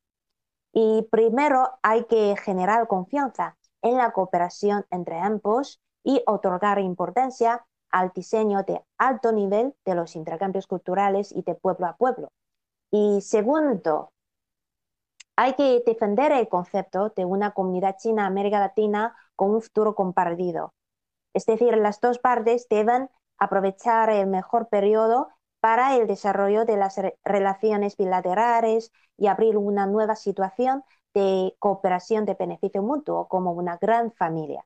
Y 0.73 1.07
primero 1.11 1.69
hay 1.83 2.05
que 2.05 2.35
generar 2.37 2.87
confianza 2.87 3.57
en 3.81 3.97
la 3.97 4.11
cooperación 4.11 4.85
entre 4.89 5.19
ambos 5.19 5.81
y 6.03 6.23
otorgar 6.25 6.79
importancia 6.79 7.65
al 7.91 8.11
diseño 8.13 8.63
de 8.63 8.81
alto 8.97 9.31
nivel 9.31 9.75
de 9.85 9.95
los 9.95 10.15
intercambios 10.15 10.67
culturales 10.67 11.31
y 11.31 11.41
de 11.43 11.55
pueblo 11.55 11.87
a 11.87 11.95
pueblo. 11.95 12.29
Y 12.91 13.21
segundo, 13.21 14.11
hay 15.35 15.53
que 15.53 15.81
defender 15.85 16.31
el 16.31 16.49
concepto 16.49 17.09
de 17.15 17.25
una 17.25 17.51
comunidad 17.51 17.97
china 17.97 18.25
América 18.25 18.59
Latina 18.59 19.15
con 19.35 19.51
un 19.51 19.61
futuro 19.61 19.95
compartido. 19.95 20.73
Es 21.33 21.45
decir, 21.45 21.77
las 21.77 21.99
dos 22.01 22.19
partes 22.19 22.67
deben 22.69 23.09
aprovechar 23.37 24.09
el 24.09 24.27
mejor 24.27 24.67
periodo 24.69 25.29
para 25.61 25.95
el 25.95 26.07
desarrollo 26.07 26.65
de 26.65 26.77
las 26.77 26.99
relaciones 27.23 27.95
bilaterales 27.95 28.91
y 29.17 29.27
abrir 29.27 29.57
una 29.57 29.85
nueva 29.85 30.15
situación 30.15 30.83
de 31.13 31.55
cooperación 31.59 32.25
de 32.25 32.35
beneficio 32.35 32.81
mutuo 32.81 33.27
como 33.27 33.51
una 33.53 33.77
gran 33.77 34.11
familia. 34.11 34.65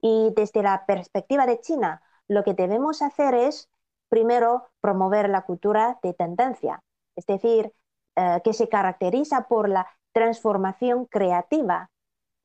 Y 0.00 0.32
desde 0.36 0.62
la 0.62 0.86
perspectiva 0.86 1.46
de 1.46 1.60
China, 1.60 2.02
lo 2.28 2.44
que 2.44 2.54
debemos 2.54 3.02
hacer 3.02 3.34
es, 3.34 3.68
primero, 4.08 4.68
promover 4.80 5.28
la 5.28 5.42
cultura 5.42 5.98
de 6.02 6.14
tendencia, 6.14 6.82
es 7.16 7.26
decir, 7.26 7.72
eh, 8.16 8.40
que 8.44 8.52
se 8.52 8.68
caracteriza 8.68 9.48
por 9.48 9.68
la 9.68 9.86
transformación 10.12 11.06
creativa 11.06 11.90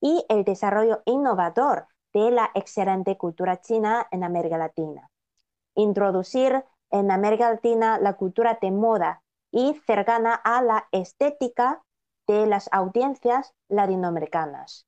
y 0.01 0.25
el 0.29 0.43
desarrollo 0.43 1.01
innovador 1.05 1.87
de 2.13 2.31
la 2.31 2.51
excelente 2.53 3.17
cultura 3.17 3.61
china 3.61 4.07
en 4.11 4.23
América 4.23 4.57
Latina. 4.57 5.09
Introducir 5.75 6.63
en 6.91 7.09
América 7.09 7.49
Latina 7.49 7.97
la 7.99 8.13
cultura 8.13 8.59
de 8.61 8.71
moda 8.71 9.23
y 9.51 9.73
cercana 9.85 10.33
a 10.33 10.61
la 10.61 10.87
estética 10.91 11.83
de 12.27 12.45
las 12.45 12.69
audiencias 12.71 13.53
latinoamericanas. 13.67 14.87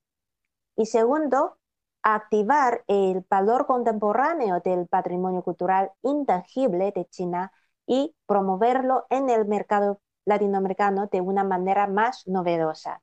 Y 0.75 0.85
segundo, 0.85 1.57
activar 2.05 2.83
el 2.87 3.25
valor 3.27 3.65
contemporáneo 3.65 4.59
del 4.59 4.87
patrimonio 4.87 5.41
cultural 5.41 5.91
intangible 6.03 6.91
de 6.95 7.05
China 7.07 7.51
y 7.87 8.15
promoverlo 8.27 9.07
en 9.09 9.29
el 9.31 9.47
mercado 9.47 9.99
latinoamericano 10.25 11.07
de 11.11 11.21
una 11.21 11.43
manera 11.43 11.87
más 11.87 12.27
novedosa. 12.27 13.01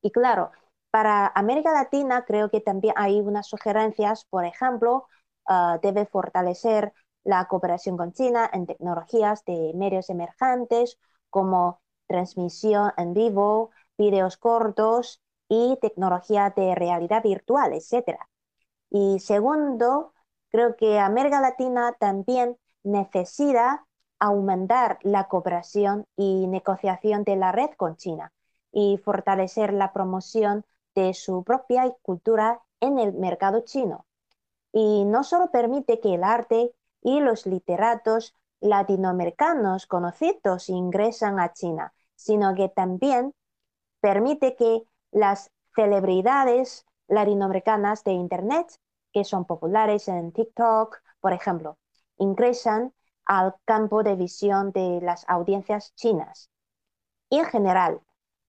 Y 0.00 0.12
claro, 0.12 0.52
para 0.92 1.26
América 1.34 1.72
Latina 1.72 2.24
creo 2.24 2.48
que 2.48 2.60
también 2.60 2.94
hay 2.96 3.20
unas 3.20 3.48
sugerencias, 3.48 4.24
por 4.26 4.44
ejemplo, 4.44 5.08
ah, 5.46 5.80
debe 5.82 6.06
fortalecer 6.06 6.92
la 7.24 7.46
cooperación 7.48 7.96
con 7.96 8.12
China 8.12 8.48
en 8.52 8.66
tecnologías 8.66 9.44
de 9.44 9.72
medios 9.74 10.10
emergentes 10.10 10.96
como 11.28 11.80
transmisión 12.06 12.92
en 12.96 13.14
vivo, 13.14 13.70
videos 13.98 14.36
cortos 14.36 15.20
y 15.48 15.78
tecnología 15.80 16.52
de 16.56 16.74
realidad 16.74 17.22
virtual, 17.22 17.72
etc. 17.72 18.18
Y 18.90 19.20
segundo, 19.20 20.12
creo 20.50 20.76
que 20.76 20.98
América 20.98 21.40
Latina 21.40 21.94
también 21.98 22.56
necesita 22.82 23.86
aumentar 24.18 24.98
la 25.02 25.28
cooperación 25.28 26.06
y 26.16 26.46
negociación 26.46 27.24
de 27.24 27.36
la 27.36 27.52
red 27.52 27.70
con 27.76 27.96
China 27.96 28.32
y 28.72 28.98
fortalecer 28.98 29.72
la 29.72 29.92
promoción 29.92 30.64
de 30.94 31.14
su 31.14 31.44
propia 31.44 31.90
cultura 32.02 32.62
en 32.80 32.98
el 32.98 33.12
mercado 33.12 33.60
chino. 33.60 34.06
Y 34.72 35.04
no 35.04 35.24
solo 35.24 35.50
permite 35.50 36.00
que 36.00 36.14
el 36.14 36.24
arte 36.24 36.72
y 37.02 37.20
los 37.20 37.46
literatos 37.46 38.34
latinoamericanos 38.60 39.86
conocidos 39.86 40.68
ingresan 40.68 41.38
a 41.38 41.52
China, 41.52 41.92
sino 42.14 42.54
que 42.54 42.68
también 42.68 43.34
permite 44.00 44.56
que 44.56 44.82
las 45.16 45.50
celebridades 45.74 46.86
latinoamericanas 47.08 48.04
de 48.04 48.12
Internet, 48.12 48.66
que 49.12 49.24
son 49.24 49.44
populares 49.46 50.08
en 50.08 50.32
TikTok, 50.32 50.98
por 51.20 51.32
ejemplo, 51.32 51.78
ingresan 52.18 52.92
al 53.24 53.54
campo 53.64 54.02
de 54.02 54.16
visión 54.16 54.72
de 54.72 55.00
las 55.02 55.24
audiencias 55.28 55.94
chinas. 55.94 56.50
Y 57.30 57.38
en 57.38 57.46
general, 57.46 58.00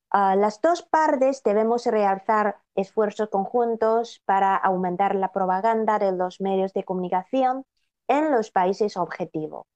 Ah, 0.10 0.36
las 0.36 0.62
dos 0.62 0.84
partes 0.84 1.44
debemos 1.44 1.86
realizar 1.86 2.58
esfuerzos 2.76 3.30
conjuntos 3.30 4.22
para 4.26 4.56
aumentar 4.56 5.16
la 5.16 5.34
propaganda 5.34 6.00
de 6.00 6.14
los 6.14 6.40
medios 6.40 6.74
de 6.74 6.84
comunicación 6.86 7.66
en 8.08 8.32
los 8.32 8.52
países 8.52 8.96
objetivo. 8.96 9.68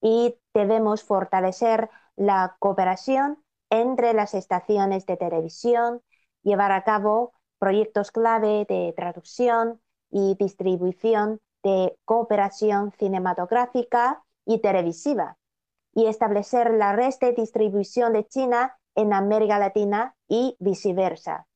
Y 0.00 0.38
debemos 0.54 1.02
fortalecer 1.04 1.90
la 2.16 2.56
cooperación 2.60 3.42
entre 3.70 4.14
las 4.14 4.34
estaciones 4.34 5.06
de 5.06 5.16
televisión, 5.16 6.02
llevar 6.46 6.70
a 6.70 6.84
cabo 6.84 7.32
proyectos 7.58 8.12
clave 8.12 8.66
de 8.68 8.94
traducción 8.96 9.80
y 10.10 10.36
distribución 10.38 11.40
de 11.64 11.98
cooperación 12.04 12.92
cinematográfica 12.92 14.22
y 14.44 14.60
televisiva, 14.60 15.36
y 15.92 16.06
establecer 16.06 16.70
la 16.70 16.92
red 16.92 17.12
de 17.20 17.32
distribución 17.32 18.12
de 18.12 18.26
China 18.28 18.78
en 18.94 19.12
América 19.12 19.58
Latina 19.58 20.14
y 20.28 20.56
viceversa, 20.60 21.48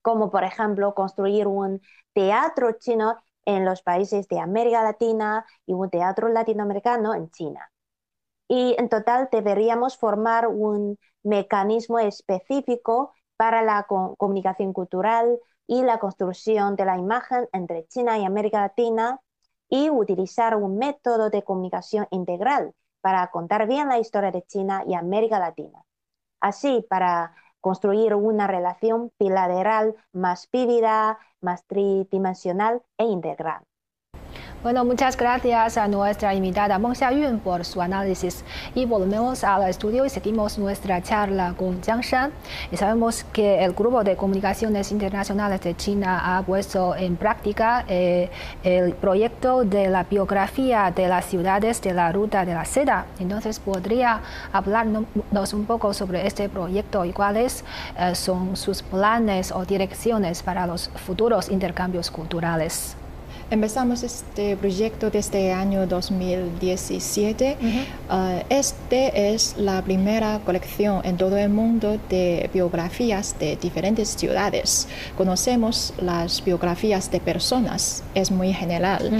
como 0.00 0.30
por 0.30 0.44
ejemplo 0.44 0.94
construir 0.94 1.48
un 1.48 1.80
teatro 2.12 2.72
chino 2.78 3.16
en 3.44 3.64
los 3.64 3.82
países 3.82 4.28
de 4.28 4.38
América 4.38 4.84
Latina 4.84 5.44
y 5.66 5.72
un 5.72 5.90
teatro 5.90 6.28
latinoamericano 6.28 7.14
en 7.14 7.30
China. 7.30 7.68
Y 8.46 8.76
en 8.78 8.88
total 8.88 9.28
deberíamos 9.32 9.96
formar 9.96 10.46
un 10.46 10.98
mecanismo 11.24 11.98
específico 11.98 13.12
para 13.36 13.62
la 13.62 13.86
comunicación 13.86 14.72
cultural 14.72 15.38
y 15.66 15.82
la 15.82 15.98
construcción 15.98 16.76
de 16.76 16.84
la 16.84 16.98
imagen 16.98 17.48
entre 17.52 17.86
China 17.86 18.18
y 18.18 18.24
América 18.24 18.60
Latina 18.60 19.20
y 19.68 19.90
utilizar 19.90 20.56
un 20.56 20.78
método 20.78 21.30
de 21.30 21.42
comunicación 21.42 22.06
integral 22.10 22.74
para 23.00 23.30
contar 23.30 23.66
bien 23.66 23.88
la 23.88 23.98
historia 23.98 24.30
de 24.30 24.42
China 24.42 24.84
y 24.86 24.94
América 24.94 25.38
Latina 25.38 25.84
así 26.44 26.84
para 26.88 27.34
construir 27.60 28.14
una 28.14 28.46
relación 28.46 29.10
bilateral 29.18 29.96
más 30.12 30.48
vívida, 30.52 31.18
más 31.40 31.64
tridimensional 31.66 32.82
e 32.98 33.04
integral. 33.04 33.64
Bueno, 34.64 34.82
muchas 34.86 35.14
gracias 35.18 35.76
a 35.76 35.88
nuestra 35.88 36.32
invitada 36.32 36.78
Meng 36.78 36.94
Xiayun 36.94 37.40
por 37.40 37.66
su 37.66 37.82
análisis. 37.82 38.46
Y 38.74 38.86
volvemos 38.86 39.44
al 39.44 39.68
estudio 39.68 40.06
y 40.06 40.08
seguimos 40.08 40.58
nuestra 40.58 41.02
charla 41.02 41.52
con 41.54 41.82
Jiang 41.82 42.00
Shan. 42.00 42.32
Y 42.72 42.78
sabemos 42.78 43.24
que 43.24 43.62
el 43.62 43.74
Grupo 43.74 44.02
de 44.02 44.16
Comunicaciones 44.16 44.90
Internacionales 44.90 45.60
de 45.60 45.76
China 45.76 46.38
ha 46.38 46.42
puesto 46.44 46.96
en 46.96 47.16
práctica 47.16 47.84
eh, 47.88 48.30
el 48.62 48.94
proyecto 48.94 49.64
de 49.64 49.90
la 49.90 50.04
biografía 50.04 50.90
de 50.96 51.08
las 51.08 51.26
ciudades 51.26 51.82
de 51.82 51.92
la 51.92 52.10
Ruta 52.10 52.46
de 52.46 52.54
la 52.54 52.64
Seda. 52.64 53.04
Entonces, 53.18 53.60
¿podría 53.60 54.22
hablarnos 54.50 55.52
un 55.52 55.66
poco 55.66 55.92
sobre 55.92 56.26
este 56.26 56.48
proyecto 56.48 57.04
y 57.04 57.12
cuáles 57.12 57.66
eh, 57.98 58.14
son 58.14 58.56
sus 58.56 58.82
planes 58.82 59.52
o 59.52 59.66
direcciones 59.66 60.42
para 60.42 60.66
los 60.66 60.88
futuros 60.88 61.50
intercambios 61.50 62.10
culturales? 62.10 62.96
Empezamos 63.54 64.02
este 64.02 64.56
proyecto 64.56 65.10
desde 65.10 65.52
el 65.52 65.54
año 65.56 65.86
2017. 65.86 67.56
Ah, 68.10 68.42
este 68.48 69.32
es 69.32 69.54
la 69.56 69.80
primera 69.80 70.40
colección 70.44 71.02
en 71.04 71.16
todo 71.16 71.38
el 71.38 71.50
mundo 71.50 71.96
de 72.10 72.50
biografías 72.52 73.36
de 73.38 73.54
diferentes 73.54 74.08
ciudades. 74.08 74.88
Conocemos 75.16 75.94
las 75.98 76.44
biografías 76.44 77.12
de 77.12 77.20
personas, 77.20 78.02
es 78.16 78.32
muy 78.32 78.52
general, 78.52 79.12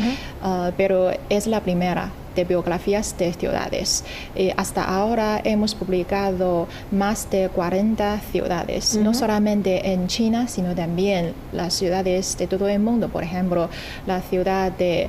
ah, 0.43 0.73
pero 0.77 1.13
es 1.29 1.47
la 1.47 1.61
primera 1.61 2.11
de 2.35 2.45
biografías 2.45 3.17
de 3.19 3.33
ciudades. 3.33 4.05
Eh, 4.35 4.53
hasta 4.57 4.85
ahora 4.85 5.41
hemos 5.45 5.75
publicado 5.75 6.69
más 6.91 7.31
de 7.31 7.49
40 7.49 8.21
ciudades, 8.33 8.97
no 8.97 9.15
solamente 9.15 9.93
en 9.93 10.07
China, 10.07 10.49
sino 10.49 10.75
también 10.75 11.35
las 11.53 11.75
ciudades 11.75 12.37
de 12.37 12.47
todo 12.47 12.69
el 12.69 12.81
mundo, 12.81 13.09
por 13.09 13.23
ejemplo, 13.23 13.69
la 14.07 14.21
ciudad 14.21 14.73
de 14.73 15.09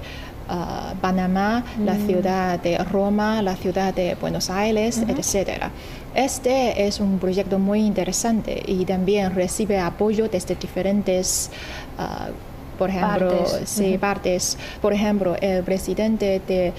ah, 0.50 0.94
Panamá, 1.02 1.64
la 1.84 1.94
mm. 1.94 2.06
ciudad 2.08 2.60
de 2.60 2.78
Roma, 2.78 3.42
la 3.42 3.56
ciudad 3.56 3.94
de 3.94 4.16
Buenos 4.16 4.50
Aires, 4.50 5.02
etc. 5.08 5.66
Este 6.14 6.88
es 6.88 7.00
un 7.00 7.20
proyecto 7.20 7.60
muy 7.60 7.82
interesante 7.82 8.64
y 8.66 8.86
también 8.86 9.36
recibe 9.36 9.80
apoyo 9.80 10.30
desde 10.30 10.56
diferentes 10.56 11.52
uh, 12.00 12.32
por 12.78 12.90
ejemplo, 12.90 13.30
partes. 13.30 13.98
partes. 14.00 14.58
Por 14.82 14.94
ejemplo, 14.94 15.36
el 15.42 15.64
presidente 15.64 16.42
de 16.48 16.74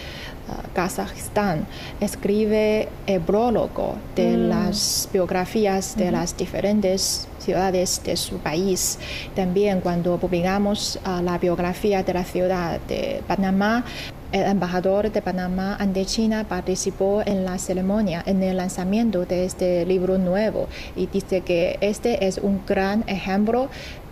uh, 0.48 0.74
Kazajistán 0.74 1.66
escribe 2.00 2.88
el 3.06 3.20
prólogo 3.20 3.96
de 4.14 4.37
mm. 4.37 4.48
las 4.48 5.09
biografías 5.12 5.96
de 5.96 6.11
las 6.11 6.37
diferentes 6.37 7.28
ciudades 7.38 8.00
de 8.04 8.16
su 8.16 8.38
país. 8.38 8.98
También 9.35 9.80
cuando 9.80 10.16
publicamos 10.18 10.98
uh, 11.06 11.22
la 11.22 11.38
biografía 11.38 12.02
de 12.02 12.14
la 12.14 12.24
ciudad 12.24 12.80
de 12.88 13.22
Panamá, 13.26 13.85
el 14.32 14.42
embajador 14.42 15.11
de 15.11 15.22
Panamá 15.22 15.76
ante 15.78 16.04
China 16.04 16.44
participó 16.48 17.22
en 17.24 17.44
la 17.44 17.59
ceremonia, 17.59 18.22
en 18.26 18.42
el 18.42 18.56
lanzamiento 18.56 19.24
de 19.24 19.44
este 19.44 19.87
libro 19.87 20.18
nuevo 20.18 20.66
y 20.96 21.06
dice 21.06 21.42
que 21.42 21.78
este 21.80 22.26
es 22.26 22.38
un 22.38 22.61
gran 22.66 23.04
ejemplo 23.06 23.68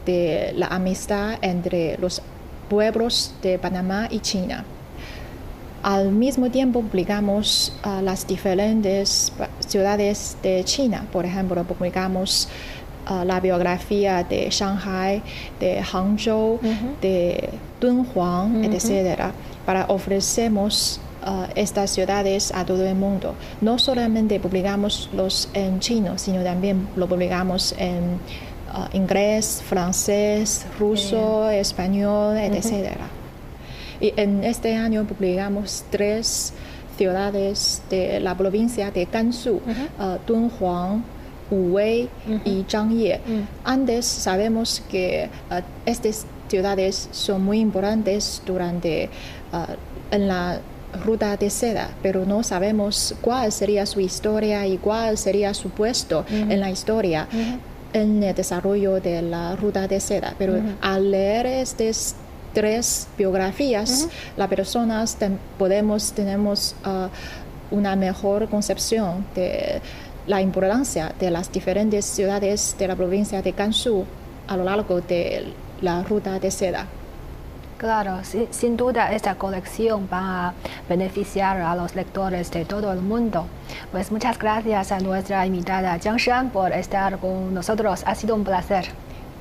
de 0.07 0.53
la 0.57 0.67
amistad 0.67 1.39
entre 1.43 1.97
los 1.99 2.23
pueblos 2.69 3.35
de 3.43 3.59
Panamá 3.59 4.09
y 4.11 4.21
China. 4.21 4.65
Al 5.83 6.13
mismo 6.13 6.51
tiempo 6.51 6.81
publicamos 6.81 7.73
a 7.83 8.01
las 8.01 8.27
diferentes 8.27 9.33
ciudades 9.67 10.37
de 10.43 10.65
China. 10.65 11.07
Por 11.13 11.27
ejemplo, 11.27 11.63
publicamos 11.65 12.49
la 13.27 13.39
biografía 13.39 14.25
de 14.25 14.49
Shanghai, 14.51 15.23
de 15.61 15.83
Hangzhou, 15.83 16.59
de 17.03 17.51
Dunhuang, 17.81 18.65
etc. 18.65 19.33
Para 19.67 19.85
ofrecemos 19.89 21.01
estas 21.55 21.91
ciudades 21.91 22.51
a 22.55 22.65
todo 22.65 22.87
el 22.87 22.95
mundo. 22.95 23.35
No 23.61 23.79
solamente 23.79 24.41
publicamos 24.41 25.11
los 25.13 25.51
en 25.53 25.81
chino, 25.81 26.17
sino 26.17 26.43
también 26.43 26.89
lo 26.97 27.07
publicamos 27.07 27.75
en 27.77 28.21
Ah, 28.77 28.89
inglés, 28.93 29.63
francés, 29.65 30.67
ruso, 30.81 31.49
español, 31.49 32.37
etc. 32.37 32.97
Y 34.01 34.13
en 34.17 34.43
este 34.43 34.75
año 34.75 35.05
publicamos 35.05 35.85
tres 35.91 36.53
ciudades 36.99 37.83
de 37.89 38.19
la 38.19 38.37
provincia 38.37 38.91
de 38.91 39.05
Gansu, 39.05 39.61
uh 39.61 40.19
Dunhuang, 40.27 41.05
Wuwei 41.53 42.09
y 42.45 42.65
Zhangye. 42.69 43.19
Mm. 43.19 43.43
Antes 43.63 44.07
sabemos 44.07 44.83
que 44.91 45.31
ah, 45.51 45.63
estas 45.87 46.27
ciudades 46.49 47.09
son 47.13 47.45
muy 47.45 47.61
importantes 47.61 48.43
durante 48.45 49.09
en 50.11 50.27
la 50.27 50.59
ruta 51.05 51.37
de 51.37 51.49
seda, 51.49 51.91
pero 52.03 52.25
no 52.27 52.43
sabemos 52.43 53.15
cuál 53.21 53.53
sería 53.53 53.87
su 53.87 54.01
historia 54.01 54.67
y 54.67 54.79
cuál 54.79 55.17
sería 55.17 55.55
su 55.55 55.71
puesto 55.71 56.25
en 56.29 56.59
la 56.59 56.71
historia 56.73 57.29
en 57.95 58.23
el 58.23 58.35
desarrollo 58.35 59.01
de 59.01 59.23
la 59.23 59.57
ruta 59.57 59.89
de 59.89 60.01
seda. 60.01 60.35
Pero 60.37 60.61
al 60.83 61.11
leer 61.11 61.47
estas 61.47 62.17
tres 62.53 63.09
biografías, 63.17 64.09
las 64.37 64.49
personas 64.49 65.17
podemos, 65.59 66.13
tenemos 66.13 66.75
uh, 66.85 67.75
una 67.75 67.97
mejor 67.97 68.49
concepción 68.51 69.25
de 69.35 69.81
la 70.27 70.41
importancia 70.41 71.13
de 71.19 71.31
las 71.31 71.51
diferentes 71.51 72.05
ciudades 72.05 72.77
de 72.79 72.89
la 72.89 72.97
provincia 72.97 73.41
de 73.43 73.53
Gansu 73.53 74.05
a 74.49 74.57
lo 74.57 74.65
largo 74.65 75.01
de 75.01 75.53
la 75.81 76.03
ruta 76.03 76.39
de 76.39 76.51
seda. 76.51 76.87
Claro, 77.85 78.21
sin 78.51 78.79
duda 78.79 79.13
esta 79.13 79.35
colección 79.35 80.09
va 80.11 80.49
a 80.49 80.55
beneficiar 80.89 81.61
a 81.61 81.77
los 81.77 81.95
lectores 81.95 82.51
de 82.51 82.65
todo 82.65 82.91
el 82.91 83.03
mundo. 83.03 83.45
Pues 83.93 84.11
muchas 84.11 84.39
gracias 84.39 84.91
a 84.91 85.01
nuestra 85.01 85.45
invitada 85.45 85.99
Jiang 85.99 86.17
Shan 86.17 86.49
por 86.49 86.73
estar 86.73 87.19
con 87.19 87.53
nosotros. 87.53 88.03
Ha 88.07 88.15
sido 88.15 88.37
un 88.37 88.45
placer. 88.45 88.87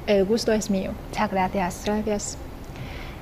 El 0.08 0.25
gusto 0.25 0.51
es 0.51 0.69
mío. 0.69 0.91
Muchas 1.08 1.32
gracias. 1.32 1.84
Gracias. 1.86 2.38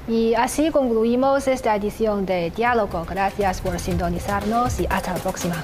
Y 0.08 0.34
así 0.34 0.72
concluimos 0.72 1.48
esta 1.48 1.76
edición 1.76 2.26
de 2.26 2.50
Diálogo. 2.50 3.06
Gracias 3.08 3.62
por 3.62 3.78
sintonizarnos 3.78 4.80
y 4.80 4.88
hasta 4.90 5.14
la 5.14 5.20
próxima. 5.20 5.64